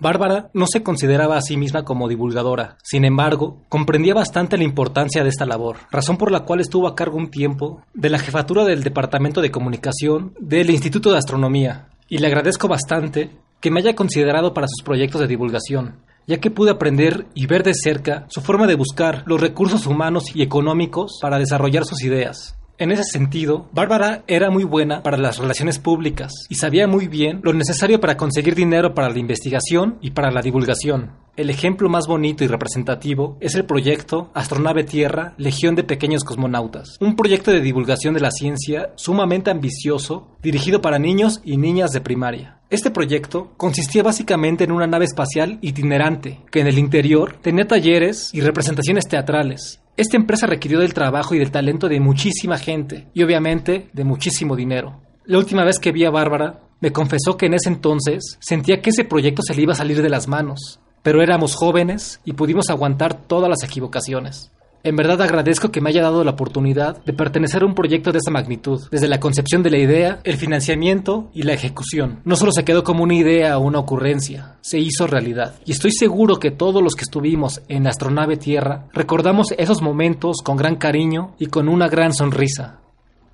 Bárbara 0.00 0.50
no 0.52 0.66
se 0.66 0.82
consideraba 0.82 1.36
a 1.36 1.42
sí 1.42 1.56
misma 1.56 1.84
como 1.84 2.08
divulgadora, 2.08 2.76
sin 2.82 3.04
embargo, 3.04 3.62
comprendía 3.68 4.14
bastante 4.14 4.56
la 4.56 4.64
importancia 4.64 5.22
de 5.22 5.28
esta 5.28 5.46
labor, 5.46 5.76
razón 5.92 6.16
por 6.16 6.32
la 6.32 6.40
cual 6.40 6.60
estuvo 6.60 6.88
a 6.88 6.96
cargo 6.96 7.18
un 7.18 7.30
tiempo 7.30 7.82
de 7.94 8.10
la 8.10 8.18
jefatura 8.18 8.64
del 8.64 8.82
Departamento 8.82 9.40
de 9.40 9.52
Comunicación 9.52 10.34
del 10.40 10.70
Instituto 10.70 11.12
de 11.12 11.18
Astronomía, 11.18 11.86
y 12.08 12.18
le 12.18 12.26
agradezco 12.26 12.68
bastante 12.68 13.30
que 13.60 13.70
me 13.70 13.80
haya 13.80 13.94
considerado 13.94 14.52
para 14.54 14.66
sus 14.68 14.84
proyectos 14.84 15.20
de 15.20 15.28
divulgación, 15.28 15.96
ya 16.26 16.38
que 16.38 16.50
pude 16.50 16.70
aprender 16.70 17.26
y 17.34 17.46
ver 17.46 17.62
de 17.62 17.74
cerca 17.74 18.26
su 18.28 18.40
forma 18.40 18.66
de 18.66 18.74
buscar 18.74 19.22
los 19.26 19.40
recursos 19.40 19.86
humanos 19.86 20.24
y 20.34 20.42
económicos 20.42 21.18
para 21.20 21.38
desarrollar 21.38 21.84
sus 21.84 22.02
ideas. 22.02 22.56
En 22.78 22.90
ese 22.90 23.04
sentido, 23.04 23.68
Bárbara 23.72 24.24
era 24.26 24.50
muy 24.50 24.64
buena 24.64 25.02
para 25.02 25.16
las 25.16 25.38
relaciones 25.38 25.78
públicas 25.78 26.32
y 26.48 26.56
sabía 26.56 26.88
muy 26.88 27.06
bien 27.06 27.40
lo 27.42 27.52
necesario 27.52 28.00
para 28.00 28.16
conseguir 28.16 28.54
dinero 28.54 28.94
para 28.94 29.10
la 29.10 29.18
investigación 29.18 29.98
y 30.00 30.12
para 30.12 30.30
la 30.30 30.42
divulgación. 30.42 31.12
El 31.36 31.48
ejemplo 31.48 31.88
más 31.88 32.06
bonito 32.06 32.44
y 32.44 32.46
representativo 32.46 33.38
es 33.40 33.54
el 33.54 33.64
proyecto 33.64 34.30
Astronave 34.34 34.84
Tierra, 34.84 35.32
Legión 35.38 35.74
de 35.74 35.84
Pequeños 35.84 36.24
Cosmonautas, 36.24 36.96
un 37.00 37.16
proyecto 37.16 37.50
de 37.52 37.60
divulgación 37.60 38.14
de 38.14 38.20
la 38.20 38.30
ciencia 38.30 38.90
sumamente 38.96 39.50
ambicioso, 39.50 40.28
dirigido 40.42 40.82
para 40.82 40.98
niños 40.98 41.40
y 41.44 41.56
niñas 41.56 41.92
de 41.92 42.00
primaria. 42.00 42.58
Este 42.68 42.90
proyecto 42.90 43.52
consistía 43.56 44.02
básicamente 44.02 44.64
en 44.64 44.72
una 44.72 44.86
nave 44.86 45.04
espacial 45.04 45.58
itinerante, 45.60 46.40
que 46.50 46.60
en 46.60 46.66
el 46.66 46.78
interior 46.78 47.36
tenía 47.40 47.66
talleres 47.66 48.30
y 48.32 48.40
representaciones 48.40 49.06
teatrales, 49.06 49.81
esta 49.96 50.16
empresa 50.16 50.46
requirió 50.46 50.80
del 50.80 50.94
trabajo 50.94 51.34
y 51.34 51.38
del 51.38 51.50
talento 51.50 51.88
de 51.88 52.00
muchísima 52.00 52.58
gente 52.58 53.08
y 53.12 53.22
obviamente 53.22 53.90
de 53.92 54.04
muchísimo 54.04 54.56
dinero. 54.56 55.00
La 55.26 55.38
última 55.38 55.64
vez 55.64 55.78
que 55.78 55.92
vi 55.92 56.04
a 56.04 56.10
Bárbara, 56.10 56.60
me 56.80 56.92
confesó 56.92 57.36
que 57.36 57.46
en 57.46 57.54
ese 57.54 57.68
entonces 57.68 58.38
sentía 58.40 58.80
que 58.80 58.90
ese 58.90 59.04
proyecto 59.04 59.42
se 59.42 59.54
le 59.54 59.62
iba 59.62 59.72
a 59.72 59.76
salir 59.76 60.02
de 60.02 60.08
las 60.08 60.28
manos, 60.28 60.80
pero 61.02 61.22
éramos 61.22 61.54
jóvenes 61.54 62.20
y 62.24 62.32
pudimos 62.32 62.70
aguantar 62.70 63.14
todas 63.14 63.48
las 63.48 63.62
equivocaciones. 63.62 64.50
En 64.84 64.96
verdad 64.96 65.22
agradezco 65.22 65.70
que 65.70 65.80
me 65.80 65.90
haya 65.90 66.02
dado 66.02 66.24
la 66.24 66.32
oportunidad 66.32 67.04
de 67.04 67.12
pertenecer 67.12 67.62
a 67.62 67.66
un 67.66 67.74
proyecto 67.74 68.10
de 68.10 68.18
esa 68.18 68.32
magnitud, 68.32 68.88
desde 68.90 69.06
la 69.06 69.20
concepción 69.20 69.62
de 69.62 69.70
la 69.70 69.78
idea, 69.78 70.20
el 70.24 70.36
financiamiento 70.36 71.30
y 71.32 71.44
la 71.44 71.52
ejecución. 71.52 72.18
No 72.24 72.34
solo 72.34 72.50
se 72.50 72.64
quedó 72.64 72.82
como 72.82 73.04
una 73.04 73.14
idea 73.14 73.58
o 73.58 73.62
una 73.62 73.78
ocurrencia, 73.78 74.56
se 74.60 74.80
hizo 74.80 75.06
realidad. 75.06 75.54
Y 75.64 75.72
estoy 75.72 75.92
seguro 75.92 76.40
que 76.40 76.50
todos 76.50 76.82
los 76.82 76.96
que 76.96 77.04
estuvimos 77.04 77.62
en 77.68 77.84
la 77.84 77.90
astronave 77.90 78.36
Tierra 78.36 78.86
recordamos 78.92 79.52
esos 79.56 79.82
momentos 79.82 80.38
con 80.42 80.56
gran 80.56 80.74
cariño 80.74 81.34
y 81.38 81.46
con 81.46 81.68
una 81.68 81.88
gran 81.88 82.12
sonrisa. 82.12 82.80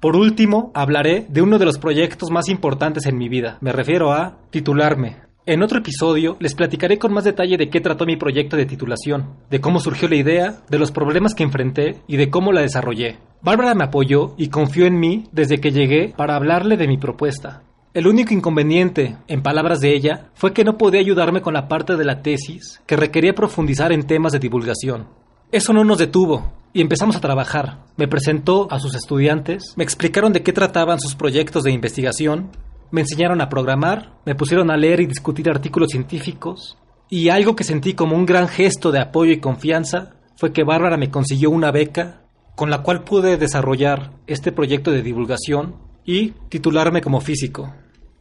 Por 0.00 0.16
último, 0.16 0.70
hablaré 0.74 1.26
de 1.28 1.42
uno 1.42 1.58
de 1.58 1.64
los 1.64 1.78
proyectos 1.78 2.30
más 2.30 2.48
importantes 2.48 3.06
en 3.06 3.16
mi 3.16 3.28
vida. 3.28 3.56
Me 3.60 3.72
refiero 3.72 4.12
a 4.12 4.36
titularme. 4.50 5.27
En 5.48 5.62
otro 5.62 5.78
episodio 5.78 6.36
les 6.40 6.54
platicaré 6.54 6.98
con 6.98 7.14
más 7.14 7.24
detalle 7.24 7.56
de 7.56 7.70
qué 7.70 7.80
trató 7.80 8.04
mi 8.04 8.16
proyecto 8.16 8.54
de 8.54 8.66
titulación, 8.66 9.30
de 9.48 9.62
cómo 9.62 9.80
surgió 9.80 10.06
la 10.06 10.16
idea, 10.16 10.60
de 10.68 10.78
los 10.78 10.92
problemas 10.92 11.34
que 11.34 11.42
enfrenté 11.42 12.02
y 12.06 12.18
de 12.18 12.28
cómo 12.28 12.52
la 12.52 12.60
desarrollé. 12.60 13.16
Bárbara 13.40 13.74
me 13.74 13.84
apoyó 13.84 14.34
y 14.36 14.50
confió 14.50 14.84
en 14.84 15.00
mí 15.00 15.24
desde 15.32 15.58
que 15.58 15.70
llegué 15.70 16.12
para 16.14 16.36
hablarle 16.36 16.76
de 16.76 16.86
mi 16.86 16.98
propuesta. 16.98 17.62
El 17.94 18.06
único 18.06 18.34
inconveniente, 18.34 19.16
en 19.26 19.42
palabras 19.42 19.80
de 19.80 19.94
ella, 19.94 20.28
fue 20.34 20.52
que 20.52 20.64
no 20.64 20.76
podía 20.76 21.00
ayudarme 21.00 21.40
con 21.40 21.54
la 21.54 21.66
parte 21.66 21.96
de 21.96 22.04
la 22.04 22.20
tesis 22.20 22.82
que 22.84 22.98
requería 22.98 23.32
profundizar 23.32 23.90
en 23.90 24.06
temas 24.06 24.32
de 24.32 24.40
divulgación. 24.40 25.08
Eso 25.50 25.72
no 25.72 25.82
nos 25.82 25.96
detuvo 25.96 26.52
y 26.74 26.82
empezamos 26.82 27.16
a 27.16 27.22
trabajar. 27.22 27.86
Me 27.96 28.06
presentó 28.06 28.70
a 28.70 28.78
sus 28.78 28.94
estudiantes, 28.94 29.72
me 29.78 29.84
explicaron 29.84 30.34
de 30.34 30.42
qué 30.42 30.52
trataban 30.52 31.00
sus 31.00 31.14
proyectos 31.14 31.64
de 31.64 31.72
investigación 31.72 32.50
me 32.90 33.02
enseñaron 33.02 33.40
a 33.40 33.48
programar, 33.48 34.12
me 34.24 34.34
pusieron 34.34 34.70
a 34.70 34.76
leer 34.76 35.00
y 35.00 35.06
discutir 35.06 35.48
artículos 35.50 35.88
científicos, 35.90 36.78
y 37.10 37.28
algo 37.30 37.56
que 37.56 37.64
sentí 37.64 37.94
como 37.94 38.16
un 38.16 38.26
gran 38.26 38.48
gesto 38.48 38.92
de 38.92 39.00
apoyo 39.00 39.32
y 39.32 39.40
confianza 39.40 40.14
fue 40.36 40.52
que 40.52 40.64
Bárbara 40.64 40.96
me 40.96 41.10
consiguió 41.10 41.50
una 41.50 41.70
beca 41.70 42.22
con 42.54 42.70
la 42.70 42.82
cual 42.82 43.04
pude 43.04 43.36
desarrollar 43.36 44.12
este 44.26 44.52
proyecto 44.52 44.90
de 44.90 45.02
divulgación 45.02 45.76
y 46.04 46.30
titularme 46.48 47.00
como 47.00 47.20
físico. 47.20 47.72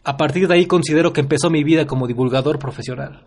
A 0.03 0.15
partir 0.15 0.47
de 0.47 0.53
ahí 0.53 0.65
considero 0.67 1.11
que 1.11 1.21
empezó 1.21 1.49
mi 1.49 1.63
vida 1.63 1.85
como 1.85 2.07
divulgador 2.07 2.59
profesional. 2.59 3.25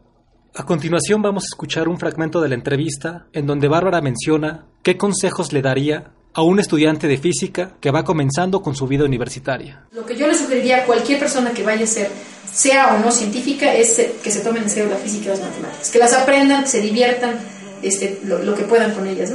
A 0.54 0.64
continuación 0.64 1.20
vamos 1.20 1.44
a 1.44 1.52
escuchar 1.52 1.88
un 1.88 1.98
fragmento 1.98 2.40
de 2.40 2.48
la 2.48 2.54
entrevista 2.54 3.26
en 3.32 3.46
donde 3.46 3.68
Bárbara 3.68 4.00
menciona 4.00 4.66
qué 4.82 4.96
consejos 4.96 5.52
le 5.52 5.62
daría 5.62 6.12
a 6.32 6.42
un 6.42 6.60
estudiante 6.60 7.08
de 7.08 7.18
física 7.18 7.72
que 7.80 7.90
va 7.90 8.04
comenzando 8.04 8.62
con 8.62 8.74
su 8.74 8.86
vida 8.86 9.04
universitaria. 9.04 9.84
Lo 9.92 10.06
que 10.06 10.16
yo 10.16 10.26
le 10.26 10.34
sugeriría 10.34 10.78
a 10.78 10.84
cualquier 10.84 11.18
persona 11.18 11.50
que 11.52 11.62
vaya 11.62 11.84
a 11.84 11.88
ser, 11.88 12.10
sea 12.52 12.94
o 12.94 13.04
no 13.04 13.10
científica, 13.10 13.74
es 13.74 14.00
que 14.22 14.30
se 14.30 14.40
tomen 14.40 14.62
en 14.64 14.70
serio 14.70 14.90
la 14.90 14.96
física 14.96 15.26
y 15.26 15.28
las 15.28 15.40
matemáticas, 15.40 15.90
que 15.90 15.98
las 15.98 16.12
aprendan, 16.12 16.66
se 16.66 16.80
diviertan 16.80 17.34
este, 17.82 18.20
lo, 18.24 18.54
que 18.54 18.62
puedan 18.62 18.92
con 18.94 19.06
ellas. 19.06 19.32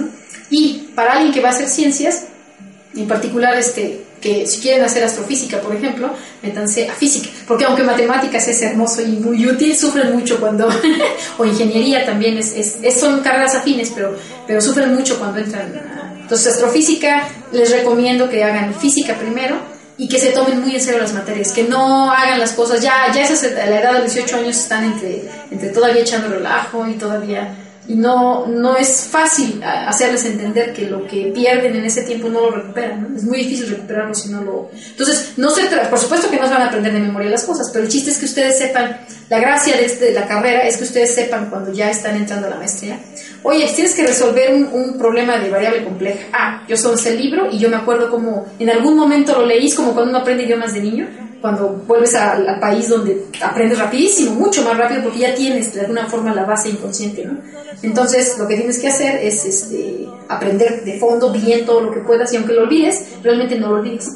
Y 0.50 0.90
para 0.96 1.14
alguien 1.14 1.34
que 1.34 1.42
va 1.42 1.50
a 1.50 1.52
hacer 1.52 1.68
ciencias, 1.68 2.28
en 2.96 3.08
particular 3.08 3.58
este, 3.58 4.06
que 4.22 4.48
si 4.48 4.62
quieren 4.62 4.84
hacer 4.86 5.04
astrofísica, 5.04 5.60
por 5.60 5.76
ejemplo, 5.76 6.12
métanse 6.42 6.90
a 6.90 6.94
física, 6.94 7.30
porque 7.46 7.66
aunque 7.66 7.84
matemáticas 7.84 8.48
es 8.48 8.62
hermoso 8.62 9.02
y 9.02 9.18
muy 9.18 9.46
útil, 9.46 9.76
sufren 9.76 10.14
mucho 10.14 10.40
cuando, 10.40 10.70
o 11.38 11.46
ingeniería 11.46 12.06
también, 12.06 12.38
es, 12.38 12.56
es, 12.56 13.00
son 13.00 13.20
carreras 13.20 13.56
afines, 13.56 13.92
pero, 13.94 14.16
pero 14.48 14.62
sufren 14.62 14.96
mucho 14.96 15.20
cuando 15.20 15.40
entran 15.40 15.95
entonces, 16.26 16.54
astrofísica, 16.54 17.22
les 17.52 17.70
recomiendo 17.70 18.28
que 18.28 18.44
hagan 18.44 18.74
física 18.74 19.14
primero 19.14 19.58
y 19.96 20.10
que 20.10 20.18
se 20.18 20.32
tomen 20.32 20.60
muy 20.60 20.74
en 20.74 20.82
serio 20.82 21.00
las 21.00 21.14
materias, 21.14 21.52
que 21.52 21.66
no 21.66 22.12
hagan 22.12 22.40
las 22.40 22.54
cosas, 22.54 22.82
ya, 22.82 23.14
ya 23.14 23.24
a 23.28 23.70
la 23.70 23.80
edad 23.80 23.94
de 23.94 24.02
18 24.02 24.38
años 24.38 24.58
están 24.58 24.86
entre, 24.86 25.30
entre 25.52 25.70
todavía 25.70 26.02
echando 26.02 26.30
relajo 26.30 26.88
y 26.88 26.94
todavía 26.94 27.56
y 27.88 27.94
no, 27.94 28.48
no 28.48 28.76
es 28.76 29.02
fácil 29.02 29.62
hacerles 29.64 30.26
entender 30.26 30.74
que 30.74 30.88
lo 30.88 31.06
que 31.06 31.32
pierden 31.34 31.76
en 31.76 31.86
ese 31.86 32.02
tiempo 32.02 32.30
no 32.30 32.42
lo 32.42 32.52
recuperan, 32.52 33.14
es 33.16 33.24
muy 33.24 33.38
difícil 33.38 33.70
recuperarlo 33.70 34.16
si 34.16 34.30
no 34.30 34.42
lo... 34.42 34.72
Entonces, 34.74 35.34
no 35.38 35.52
se 35.52 35.66
por 35.66 36.00
supuesto 36.00 36.30
que 36.30 36.38
no 36.38 36.48
se 36.48 36.54
van 36.54 36.64
a 36.64 36.68
aprender 36.68 36.94
de 36.94 37.00
memoria 37.00 37.30
las 37.30 37.44
cosas, 37.44 37.70
pero 37.72 37.86
el 37.86 37.92
chiste 37.92 38.10
es 38.10 38.18
que 38.18 38.26
ustedes 38.26 38.58
sepan, 38.58 39.02
la 39.30 39.40
gracia 39.40 39.78
de, 39.78 39.86
este, 39.86 40.12
la 40.14 40.28
carrera 40.28 40.68
es 40.68 40.78
que 40.78 40.84
ustedes 40.84 41.14
sepan 41.14 41.50
cuando 41.50 41.72
ya 41.74 41.92
están 41.92 42.16
entrando 42.16 42.48
a 42.48 42.52
la 42.52 42.56
maestría, 42.56 43.00
oye, 43.46 43.72
tienes 43.74 43.94
que 43.94 44.06
resolver 44.06 44.54
un, 44.54 44.98
problema 44.98 45.38
de 45.38 45.52
variable 45.52 45.84
compleja, 45.84 46.28
ah, 46.34 46.64
yo 46.68 46.76
soy 46.76 46.96
ese 46.96 47.16
libro 47.16 47.48
y 47.52 47.60
yo 47.60 47.70
me 47.70 47.76
acuerdo 47.76 48.10
como 48.10 48.48
en 48.58 48.70
algún 48.70 48.98
momento 48.98 49.34
lo 49.40 49.46
leís 49.46 49.76
como 49.76 49.94
cuando 49.94 50.10
uno 50.10 50.20
aprende 50.20 50.44
idiomas 50.46 50.74
de 50.74 50.82
niño, 50.82 51.08
cuando 51.42 51.70
vuelves 51.86 52.16
al, 52.16 52.60
país 52.60 52.90
donde 52.90 53.26
aprendes 53.44 53.78
rapidísimo, 53.78 54.32
mucho 54.32 54.64
más 54.64 54.76
rápido, 54.76 55.04
porque 55.04 55.20
ya 55.20 55.36
tienes 55.36 55.74
de 55.76 55.82
alguna 55.82 56.08
forma 56.08 56.34
la 56.34 56.44
base 56.44 56.70
inconsciente, 56.70 57.24
¿no? 57.24 57.38
Entonces, 57.84 58.38
lo 58.40 58.48
que 58.48 58.56
tienes 58.56 58.80
que 58.80 58.88
hacer 58.88 59.24
es 59.24 59.46
este, 59.46 60.08
aprender 60.28 60.84
de 60.84 60.98
fondo 60.98 61.32
bien 61.32 61.66
todo 61.66 61.82
lo 61.82 61.92
que 61.92 62.00
puedas 62.00 62.34
y 62.34 62.38
aunque 62.38 62.54
lo 62.54 62.64
olvides, 62.64 63.18
realmente 63.22 63.60
no 63.60 63.68
lo 63.68 63.76
olvides. 63.76 64.12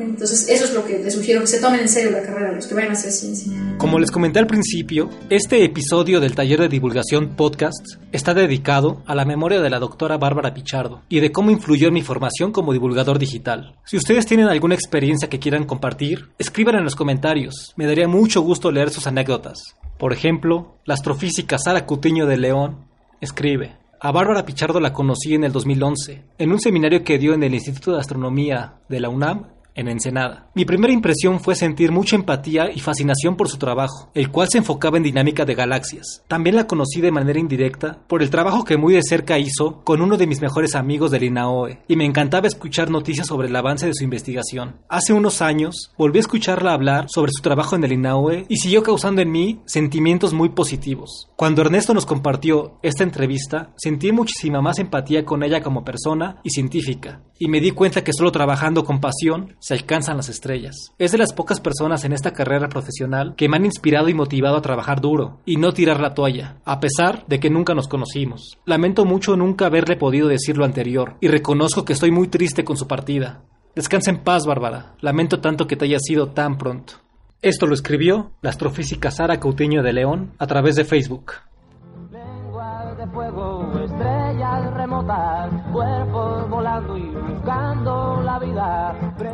Entonces, 0.00 0.48
eso 0.48 0.64
es 0.64 0.74
lo 0.74 0.84
que 0.84 0.98
les 0.98 1.14
sugiero, 1.14 1.40
que 1.40 1.46
se 1.46 1.60
tomen 1.60 1.80
en 1.80 1.88
serio 1.88 2.10
la 2.10 2.22
carrera, 2.22 2.52
los 2.52 2.66
que 2.66 2.74
vayan 2.74 2.90
a 2.90 2.94
hacer 2.94 3.12
ciencia. 3.12 3.52
Como 3.78 3.98
les 3.98 4.10
comenté 4.10 4.38
al 4.38 4.46
principio, 4.46 5.10
este 5.30 5.64
episodio 5.64 6.20
del 6.20 6.34
taller 6.34 6.60
de 6.60 6.68
divulgación 6.68 7.36
podcast 7.36 7.84
está 8.12 8.34
dedicado 8.34 9.02
a 9.06 9.14
la 9.14 9.24
memoria 9.24 9.60
de 9.60 9.70
la 9.70 9.78
doctora 9.78 10.16
Bárbara 10.18 10.54
Pichardo 10.54 11.02
y 11.08 11.20
de 11.20 11.32
cómo 11.32 11.50
influyó 11.50 11.88
en 11.88 11.94
mi 11.94 12.02
formación 12.02 12.52
como 12.52 12.72
divulgador 12.72 13.18
digital. 13.18 13.76
Si 13.84 13.96
ustedes 13.96 14.26
tienen 14.26 14.48
alguna 14.48 14.74
experiencia 14.74 15.28
que 15.28 15.38
quieran 15.38 15.64
compartir, 15.64 16.28
escriban 16.38 16.76
en 16.76 16.84
los 16.84 16.96
comentarios. 16.96 17.72
Me 17.76 17.86
daría 17.86 18.08
mucho 18.08 18.42
gusto 18.42 18.70
leer 18.70 18.90
sus 18.90 19.06
anécdotas. 19.06 19.76
Por 19.98 20.12
ejemplo, 20.12 20.76
la 20.84 20.94
astrofísica 20.94 21.58
Sara 21.58 21.86
Cutiño 21.86 22.26
de 22.26 22.36
León 22.36 22.86
escribe. 23.20 23.76
A 24.00 24.12
Bárbara 24.12 24.46
Pichardo 24.46 24.78
la 24.78 24.92
conocí 24.92 25.34
en 25.34 25.42
el 25.42 25.50
2011, 25.50 26.22
en 26.38 26.52
un 26.52 26.60
seminario 26.60 27.02
que 27.02 27.18
dio 27.18 27.34
en 27.34 27.42
el 27.42 27.54
Instituto 27.54 27.94
de 27.94 28.00
Astronomía 28.00 28.74
de 28.88 29.00
la 29.00 29.08
UNAM 29.08 29.46
en 29.78 29.88
Ensenada. 29.88 30.50
Mi 30.54 30.64
primera 30.64 30.92
impresión 30.92 31.40
fue 31.40 31.54
sentir 31.54 31.92
mucha 31.92 32.16
empatía 32.16 32.70
y 32.74 32.80
fascinación 32.80 33.36
por 33.36 33.48
su 33.48 33.58
trabajo, 33.58 34.10
el 34.12 34.30
cual 34.30 34.48
se 34.50 34.58
enfocaba 34.58 34.96
en 34.96 35.04
dinámica 35.04 35.44
de 35.44 35.54
galaxias. 35.54 36.24
También 36.26 36.56
la 36.56 36.66
conocí 36.66 37.00
de 37.00 37.12
manera 37.12 37.38
indirecta 37.38 38.00
por 38.08 38.22
el 38.22 38.30
trabajo 38.30 38.64
que 38.64 38.76
muy 38.76 38.94
de 38.94 39.02
cerca 39.02 39.38
hizo 39.38 39.82
con 39.84 40.02
uno 40.02 40.16
de 40.16 40.26
mis 40.26 40.40
mejores 40.40 40.74
amigos 40.74 41.12
del 41.12 41.22
INAOE, 41.22 41.78
y 41.86 41.96
me 41.96 42.04
encantaba 42.04 42.48
escuchar 42.48 42.90
noticias 42.90 43.28
sobre 43.28 43.48
el 43.48 43.56
avance 43.56 43.86
de 43.86 43.94
su 43.94 44.02
investigación. 44.02 44.76
Hace 44.88 45.12
unos 45.12 45.40
años 45.40 45.92
volví 45.96 46.18
a 46.18 46.20
escucharla 46.20 46.72
hablar 46.72 47.06
sobre 47.08 47.30
su 47.32 47.40
trabajo 47.40 47.76
en 47.76 47.84
el 47.84 47.92
INAOE 47.92 48.46
y 48.48 48.56
siguió 48.56 48.82
causando 48.82 49.22
en 49.22 49.30
mí 49.30 49.60
sentimientos 49.64 50.34
muy 50.34 50.48
positivos. 50.48 51.30
Cuando 51.36 51.62
Ernesto 51.62 51.94
nos 51.94 52.04
compartió 52.04 52.78
esta 52.82 53.04
entrevista, 53.04 53.72
sentí 53.76 54.10
muchísima 54.10 54.60
más 54.60 54.80
empatía 54.80 55.24
con 55.24 55.44
ella 55.44 55.62
como 55.62 55.84
persona 55.84 56.40
y 56.42 56.50
científica, 56.50 57.22
y 57.38 57.46
me 57.46 57.60
di 57.60 57.70
cuenta 57.70 58.02
que 58.02 58.12
solo 58.12 58.32
trabajando 58.32 58.84
con 58.84 59.00
pasión 59.00 59.56
se 59.68 59.74
alcanzan 59.74 60.16
las 60.16 60.30
estrellas. 60.30 60.94
Es 60.98 61.12
de 61.12 61.18
las 61.18 61.34
pocas 61.34 61.60
personas 61.60 62.02
en 62.06 62.14
esta 62.14 62.32
carrera 62.32 62.70
profesional 62.70 63.34
que 63.36 63.50
me 63.50 63.58
han 63.58 63.66
inspirado 63.66 64.08
y 64.08 64.14
motivado 64.14 64.56
a 64.56 64.62
trabajar 64.62 65.02
duro 65.02 65.40
y 65.44 65.56
no 65.56 65.72
tirar 65.72 66.00
la 66.00 66.14
toalla, 66.14 66.56
a 66.64 66.80
pesar 66.80 67.26
de 67.26 67.38
que 67.38 67.50
nunca 67.50 67.74
nos 67.74 67.86
conocimos. 67.86 68.56
Lamento 68.64 69.04
mucho 69.04 69.36
nunca 69.36 69.66
haberle 69.66 69.96
podido 69.96 70.26
decir 70.26 70.56
lo 70.56 70.64
anterior 70.64 71.16
y 71.20 71.28
reconozco 71.28 71.84
que 71.84 71.92
estoy 71.92 72.10
muy 72.10 72.28
triste 72.28 72.64
con 72.64 72.78
su 72.78 72.86
partida. 72.86 73.42
Descansa 73.74 74.10
en 74.10 74.24
paz, 74.24 74.46
Bárbara. 74.46 74.94
Lamento 75.02 75.40
tanto 75.40 75.66
que 75.66 75.76
te 75.76 75.84
haya 75.84 75.98
sido 75.98 76.28
tan 76.28 76.56
pronto. 76.56 76.94
Esto 77.42 77.66
lo 77.66 77.74
escribió 77.74 78.30
la 78.40 78.48
astrofísica 78.48 79.10
Sara 79.10 79.38
Coutinho 79.38 79.82
de 79.82 79.92
León 79.92 80.32
a 80.38 80.46
través 80.46 80.76
de 80.76 80.86
Facebook. 80.86 81.34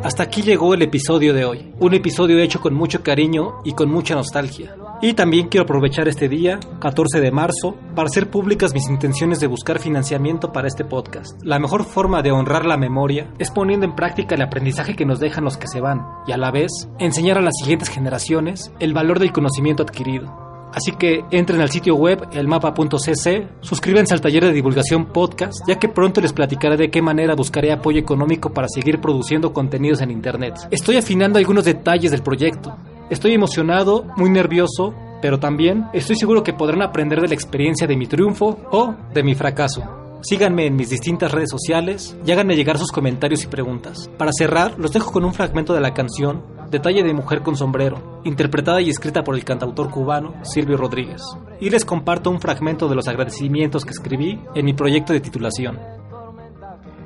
Hasta 0.05 0.21
aquí 0.21 0.43
llegó 0.43 0.75
el 0.75 0.83
episodio 0.83 1.33
de 1.33 1.45
hoy, 1.45 1.73
un 1.79 1.95
episodio 1.95 2.37
hecho 2.37 2.61
con 2.61 2.75
mucho 2.75 3.01
cariño 3.01 3.55
y 3.63 3.73
con 3.73 3.89
mucha 3.89 4.13
nostalgia. 4.13 4.75
Y 5.01 5.13
también 5.13 5.47
quiero 5.47 5.63
aprovechar 5.63 6.07
este 6.07 6.29
día, 6.29 6.59
14 6.79 7.19
de 7.19 7.31
marzo, 7.31 7.75
para 7.95 8.05
hacer 8.05 8.29
públicas 8.29 8.71
mis 8.75 8.87
intenciones 8.87 9.39
de 9.39 9.47
buscar 9.47 9.79
financiamiento 9.79 10.53
para 10.53 10.67
este 10.67 10.85
podcast. 10.85 11.41
La 11.41 11.57
mejor 11.57 11.85
forma 11.85 12.21
de 12.21 12.31
honrar 12.31 12.67
la 12.67 12.77
memoria 12.77 13.33
es 13.39 13.49
poniendo 13.49 13.87
en 13.87 13.95
práctica 13.95 14.35
el 14.35 14.43
aprendizaje 14.43 14.95
que 14.95 15.07
nos 15.07 15.19
dejan 15.19 15.43
los 15.43 15.57
que 15.57 15.67
se 15.67 15.81
van 15.81 16.05
y 16.27 16.33
a 16.33 16.37
la 16.37 16.51
vez 16.51 16.87
enseñar 16.99 17.39
a 17.39 17.41
las 17.41 17.55
siguientes 17.59 17.89
generaciones 17.89 18.71
el 18.79 18.93
valor 18.93 19.17
del 19.17 19.33
conocimiento 19.33 19.81
adquirido. 19.81 20.44
Así 20.75 20.91
que 20.91 21.23
entren 21.31 21.61
al 21.61 21.69
sitio 21.69 21.95
web 21.95 22.27
elmapa.cc, 22.33 23.47
suscríbanse 23.61 24.13
al 24.13 24.19
taller 24.19 24.43
de 24.43 24.51
divulgación 24.51 25.05
podcast, 25.05 25.65
ya 25.65 25.79
que 25.79 25.87
pronto 25.87 26.19
les 26.19 26.33
platicaré 26.33 26.75
de 26.75 26.91
qué 26.91 27.01
manera 27.01 27.33
buscaré 27.33 27.71
apoyo 27.71 27.97
económico 27.97 28.51
para 28.51 28.67
seguir 28.67 28.99
produciendo 28.99 29.53
contenidos 29.53 30.01
en 30.01 30.11
Internet. 30.11 30.67
Estoy 30.71 30.97
afinando 30.97 31.39
algunos 31.39 31.63
detalles 31.63 32.11
del 32.11 32.23
proyecto. 32.23 32.75
Estoy 33.09 33.33
emocionado, 33.33 34.05
muy 34.17 34.29
nervioso, 34.29 34.93
pero 35.21 35.39
también 35.39 35.85
estoy 35.93 36.17
seguro 36.17 36.43
que 36.43 36.51
podrán 36.51 36.81
aprender 36.81 37.21
de 37.21 37.29
la 37.29 37.35
experiencia 37.35 37.87
de 37.87 37.95
mi 37.95 38.07
triunfo 38.07 38.59
o 38.69 38.93
de 39.13 39.23
mi 39.23 39.33
fracaso. 39.33 40.04
Síganme 40.27 40.65
en 40.65 40.75
mis 40.75 40.89
distintas 40.89 41.31
redes 41.31 41.51
sociales 41.51 42.17
y 42.25 42.31
háganme 42.31 42.55
llegar 42.55 42.79
sus 42.79 42.91
comentarios 42.91 43.43
y 43.43 43.47
preguntas. 43.47 44.09
Para 44.17 44.31
cerrar, 44.35 44.73
los 44.79 44.91
dejo 44.91 45.11
con 45.11 45.23
un 45.23 45.35
fragmento 45.35 45.71
de 45.75 45.81
la 45.81 45.93
canción 45.93 46.41
Detalle 46.71 47.03
de 47.03 47.13
Mujer 47.13 47.43
con 47.43 47.55
Sombrero, 47.55 48.21
interpretada 48.23 48.81
y 48.81 48.89
escrita 48.89 49.23
por 49.23 49.35
el 49.35 49.45
cantautor 49.45 49.91
cubano 49.91 50.33
Silvio 50.43 50.77
Rodríguez. 50.77 51.21
Y 51.59 51.69
les 51.69 51.85
comparto 51.85 52.31
un 52.31 52.41
fragmento 52.41 52.89
de 52.89 52.95
los 52.95 53.07
agradecimientos 53.07 53.85
que 53.85 53.91
escribí 53.91 54.41
en 54.55 54.65
mi 54.65 54.73
proyecto 54.73 55.13
de 55.13 55.19
titulación. 55.19 55.94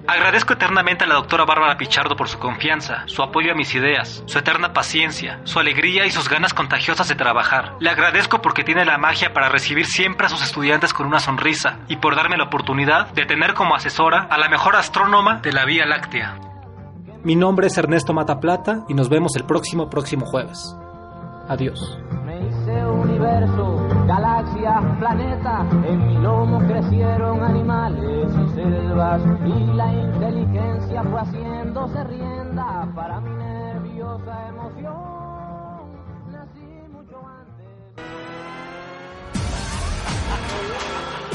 Agradezco 0.10 0.54
eternamente 0.54 1.04
a 1.04 1.08
la 1.08 1.14
doctora 1.14 1.46
Bárbara 1.46 1.78
Pichardo 1.78 2.16
por 2.16 2.28
su 2.28 2.40
confianza, 2.40 3.04
su 3.06 3.22
apoyo 3.22 3.52
a 3.52 3.56
mis 3.56 3.76
ideas, 3.76 4.24
su 4.26 4.40
eterna 4.40 4.74
paciencia, 4.74 5.40
su 5.44 5.60
alegría 5.60 6.08
y 6.08 6.10
sus 6.10 6.28
ganas 6.28 6.56
contagiosas 6.56 7.08
de 7.10 7.14
trabajar. 7.14 7.76
Le 7.80 7.92
agradezco 7.92 8.42
porque 8.42 8.64
tiene 8.64 8.86
la 8.86 8.98
magia 8.98 9.34
para 9.34 9.50
recibir 9.50 9.86
siempre 9.86 10.26
a 10.26 10.30
sus 10.30 10.42
estudiantes 10.42 10.96
con 10.96 11.06
una 11.06 11.20
sonrisa 11.20 11.82
y 11.88 11.98
por 11.98 12.16
darme 12.16 12.38
la 12.38 12.46
oportunidad 12.46 13.14
de 13.14 13.28
tener 13.28 13.54
como 13.54 13.76
asesora 13.76 14.24
a 14.32 14.40
la 14.40 14.50
mejor 14.50 14.76
astrónoma 14.76 15.42
de 15.42 15.52
la 15.52 15.66
Vía 15.66 15.86
Láctea. 15.86 16.40
Mi 17.24 17.36
nombre 17.36 17.68
es 17.68 17.78
Ernesto 17.78 18.12
Mataplata 18.12 18.86
y 18.88 18.96
nos 18.96 19.10
vemos 19.10 19.36
el 19.36 19.44
próximo 19.44 19.92
próximo 19.92 20.26
jueves. 20.26 20.76
Adiós. 21.50 22.00
Me 22.26 22.48
hice 22.48 22.84
universo, 22.84 23.69
galaxias, 24.10 24.84
planeta, 24.98 25.68
en 25.86 26.08
mi 26.08 26.18
lomo 26.18 26.58
crecieron 26.68 27.44
animales 27.44 28.32
y 28.34 28.56
selvas 28.56 29.22
y 29.46 29.66
la 29.76 29.94
inteligencia 29.94 31.04
fue 31.04 31.22
haciéndose 31.22 32.04
rienda 32.06 32.92
para 32.96 33.22
mi 33.22 33.30
nerviosa 33.36 34.48
emoción. 34.50 34.96
Nací 36.32 36.66
mucho 36.92 37.18
antes. 37.24 37.68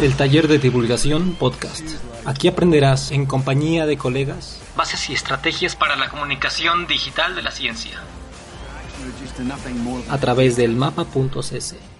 El 0.02 0.16
taller 0.16 0.48
de 0.48 0.58
divulgación 0.58 1.36
podcast. 1.36 1.84
Aquí 2.26 2.48
aprenderás, 2.48 3.12
en 3.12 3.26
compañía 3.26 3.86
de 3.86 3.96
colegas, 3.96 4.60
bases 4.76 5.10
y 5.10 5.12
estrategias 5.12 5.76
para 5.76 5.94
la 5.94 6.08
comunicación 6.08 6.88
digital 6.88 7.36
de 7.36 7.42
la 7.42 7.52
ciencia. 7.52 8.00
A 10.10 10.18
través 10.18 10.56
del 10.56 10.74
mapa.cc. 10.74 11.93